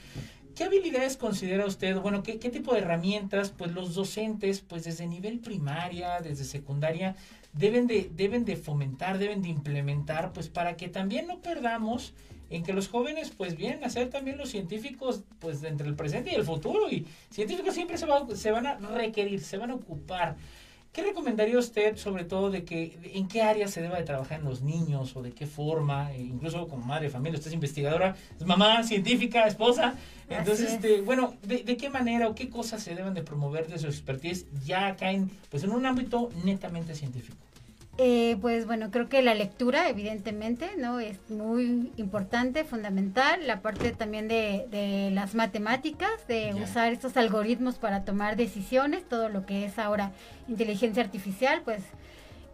[0.55, 1.97] ¿Qué habilidades considera usted?
[1.99, 3.51] Bueno, ¿qué, ¿qué, tipo de herramientas?
[3.51, 7.17] Pues los docentes, pues desde nivel primaria, desde secundaria,
[7.55, 12.13] deben de, deben de fomentar, deben de implementar, pues para que también no perdamos
[12.51, 16.31] en que los jóvenes pues vienen a ser también los científicos pues entre el presente
[16.31, 19.75] y el futuro y científicos siempre se, va, se van a requerir, se van a
[19.75, 20.37] ocupar.
[20.95, 24.45] ¿Qué recomendaría usted sobre todo de que en qué área se deba de trabajar en
[24.45, 28.15] los niños o de qué forma, e incluso como madre de familia, usted es investigadora,
[28.39, 29.95] es mamá, científica, esposa,
[30.29, 33.79] entonces, este, bueno, de, de, qué manera o qué cosas se deben de promover de
[33.81, 37.37] su expertise ya acá en, pues en un ámbito netamente científico?
[37.97, 40.99] Eh, pues bueno, creo que la lectura, evidentemente, ¿no?
[40.99, 43.47] Es muy importante, fundamental.
[43.47, 46.57] La parte también de, de las matemáticas, de yeah.
[46.57, 50.13] usar estos algoritmos para tomar decisiones, todo lo que es ahora
[50.49, 51.83] inteligencia artificial, pues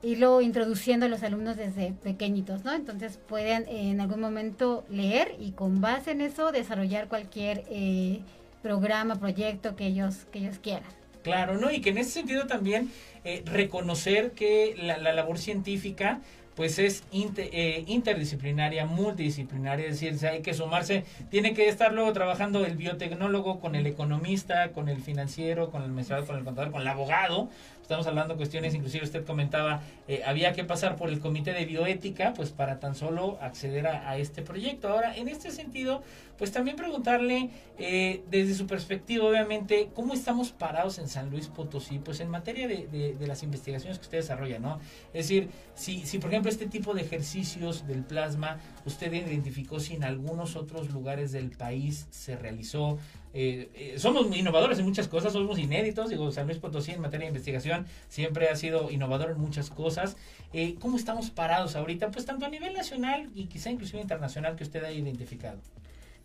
[0.03, 2.73] irlo introduciendo a los alumnos desde pequeñitos, ¿no?
[2.73, 8.21] Entonces pueden en algún momento leer y con base en eso desarrollar cualquier eh,
[8.63, 11.00] programa, proyecto que ellos, que ellos quieran.
[11.23, 11.71] Claro, ¿no?
[11.71, 12.91] Y que en ese sentido también
[13.25, 16.21] eh, reconocer que la, la, labor científica
[16.55, 22.13] pues es inter, eh, interdisciplinaria, multidisciplinaria, es decir, hay que sumarse, tiene que estar luego
[22.13, 26.73] trabajando el biotecnólogo con el economista, con el financiero, con el administrador, con el contador,
[26.73, 27.49] con el abogado,
[27.91, 31.65] estamos hablando de cuestiones, inclusive usted comentaba, eh, había que pasar por el comité de
[31.65, 34.89] bioética, pues para tan solo acceder a, este proyecto.
[34.89, 36.01] Ahora, en este sentido,
[36.39, 41.99] pues también preguntarle eh, desde su perspectiva, obviamente, cómo estamos parados en San Luis Potosí,
[41.99, 44.79] pues en materia de, de, de las investigaciones que usted desarrolla, ¿no?
[45.13, 49.95] Es decir, si, si por ejemplo este tipo de ejercicios del plasma, usted identificó si
[49.95, 52.99] en algunos otros lugares del país se realizó,
[53.33, 57.27] eh, eh, somos innovadores en muchas cosas, somos inéditos, digo, San Luis Potosí en materia
[57.27, 60.17] de investigación siempre ha sido innovador en muchas cosas.
[60.53, 62.11] Eh, ¿Cómo estamos parados ahorita?
[62.11, 65.59] Pues tanto a nivel nacional y quizá inclusive internacional que usted haya identificado.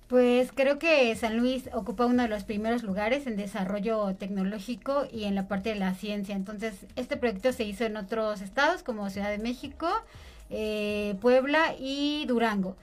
[0.07, 5.23] Pues creo que San Luis ocupa uno de los primeros lugares en desarrollo tecnológico y
[5.23, 6.35] en la parte de la ciencia.
[6.35, 9.87] Entonces, este proyecto se hizo en otros estados como Ciudad de México,
[10.51, 12.75] eh, Puebla y Durango.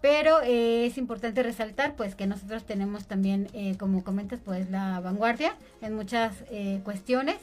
[0.00, 5.00] Pero eh, es importante resaltar pues que nosotros tenemos también, eh, como comentas, pues la
[5.00, 7.36] vanguardia en muchas eh, cuestiones.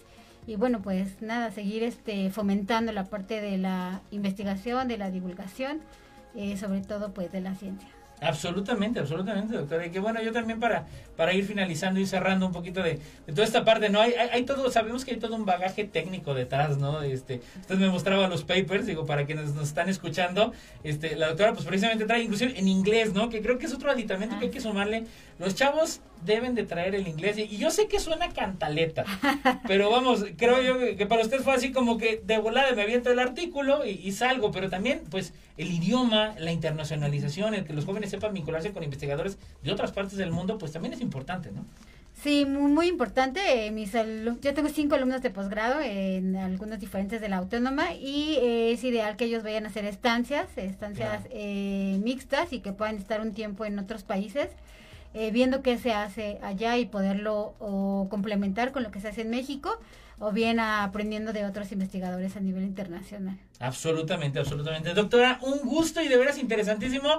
[0.46, 5.82] Y bueno, pues nada, seguir este fomentando la parte de la investigación, de la divulgación,
[6.36, 7.90] eh, sobre todo pues de la ciencia.
[8.24, 9.86] Absolutamente, absolutamente, doctora.
[9.86, 10.86] Y que bueno, yo también para,
[11.18, 14.02] para ir finalizando y cerrando un poquito de, de toda esta parte, ¿no?
[14.02, 17.02] Hay, hay, hay, todo, sabemos que hay todo un bagaje técnico detrás, ¿no?
[17.02, 20.54] Este, usted me mostraba los papers, digo, para quienes nos están escuchando,
[20.84, 23.30] este, la doctora pues precisamente trae inclusive en inglés, ¿no?
[23.30, 25.06] Que creo que es otro aditamento que hay que sumarle.
[25.40, 27.38] Los chavos deben de traer el inglés.
[27.38, 29.04] Y yo sé que suena cantaleta,
[29.68, 33.12] pero vamos, creo yo que, para usted fue así como que de volada me aviento
[33.12, 37.86] el artículo y, y salgo, pero también pues el idioma, la internacionalización, el que los
[37.86, 41.66] jóvenes sepan vincularse con investigadores de otras partes del mundo, pues también es importante, ¿no?
[42.22, 43.66] Sí, muy, muy importante.
[43.66, 48.38] Eh, mis yo tengo cinco alumnos de posgrado en algunos diferentes de la autónoma y
[48.42, 52.98] eh, es ideal que ellos vayan a hacer estancias, estancias eh, mixtas y que puedan
[52.98, 54.50] estar un tiempo en otros países.
[55.32, 57.56] Viendo qué se hace allá y poderlo
[58.10, 59.80] complementar con lo que se hace en México
[60.20, 63.38] o bien aprendiendo de otros investigadores a nivel internacional.
[63.60, 64.94] Absolutamente, absolutamente.
[64.94, 67.10] Doctora, un gusto y de veras interesantísimo.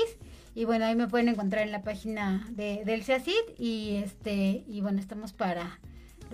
[0.55, 4.81] y bueno, ahí me pueden encontrar en la página de, del CIACID y, este, y
[4.81, 5.79] bueno, estamos para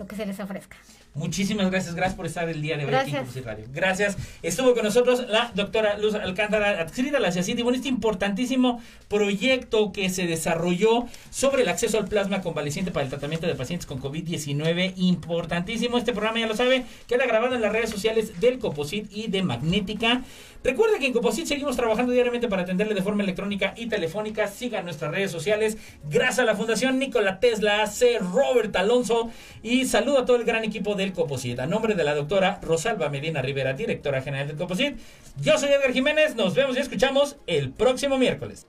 [0.00, 0.78] lo que se les ofrezca.
[1.14, 3.66] Muchísimas gracias, gracias por estar el día de hoy aquí en Radio.
[3.70, 4.16] Gracias.
[4.42, 8.80] Estuvo con nosotros la doctora Luz Alcántara, adscrita a la CIACIT, y bueno, este importantísimo
[9.08, 13.84] proyecto que se desarrolló sobre el acceso al plasma convaleciente para el tratamiento de pacientes
[13.84, 14.94] con COVID-19.
[14.96, 19.26] Importantísimo, este programa ya lo sabe, queda grabado en las redes sociales del Coposit y
[19.26, 20.22] de Magnética.
[20.62, 24.46] Recuerda que en Coposit seguimos trabajando diariamente para atenderle de forma electrónica y telefónica.
[24.46, 25.78] Sigan nuestras redes sociales.
[26.04, 28.18] Gracias a la Fundación Nikola Tesla, C.
[28.18, 29.30] Robert Alonso
[29.62, 31.58] y saludo a todo el gran equipo del Coposit.
[31.60, 34.98] A nombre de la doctora Rosalba Medina Rivera, directora general del Coposit,
[35.40, 36.36] yo soy Edgar Jiménez.
[36.36, 38.66] Nos vemos y escuchamos el próximo miércoles.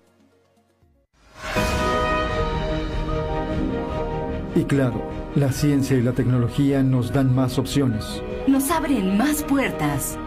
[4.56, 8.22] Y claro, la ciencia y la tecnología nos dan más opciones.
[8.48, 10.18] Nos abren más puertas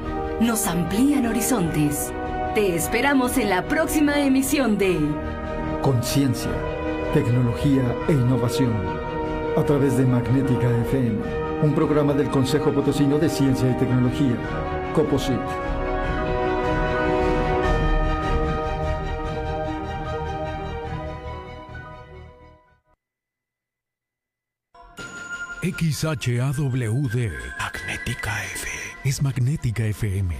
[0.41, 2.13] nos amplían horizontes.
[2.55, 4.99] Te esperamos en la próxima emisión de
[5.83, 6.51] Conciencia,
[7.13, 8.73] Tecnología e Innovación
[9.57, 11.19] a través de Magnética FM,
[11.63, 14.37] un programa del Consejo Potosino de Ciencia y Tecnología,
[14.95, 15.39] COPOSIT.
[25.63, 30.35] XHAWD Magnética FM es Magnética FM,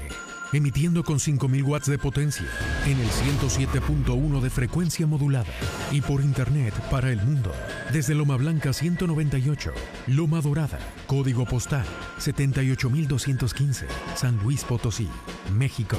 [0.55, 2.47] emitiendo con 5000 watts de potencia
[2.87, 5.53] en el 107.1 de frecuencia modulada
[5.93, 7.53] y por internet para el mundo
[7.93, 9.73] desde Loma Blanca 198,
[10.07, 11.85] Loma Dorada, código postal
[12.19, 15.09] 78215, San Luis Potosí,
[15.53, 15.99] México.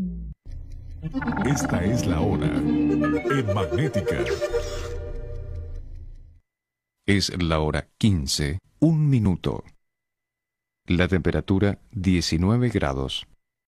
[1.01, 4.23] Esta es la hora en Magnética.
[7.07, 9.63] Es la hora 15, un minuto.
[10.85, 13.25] La temperatura 19 grados.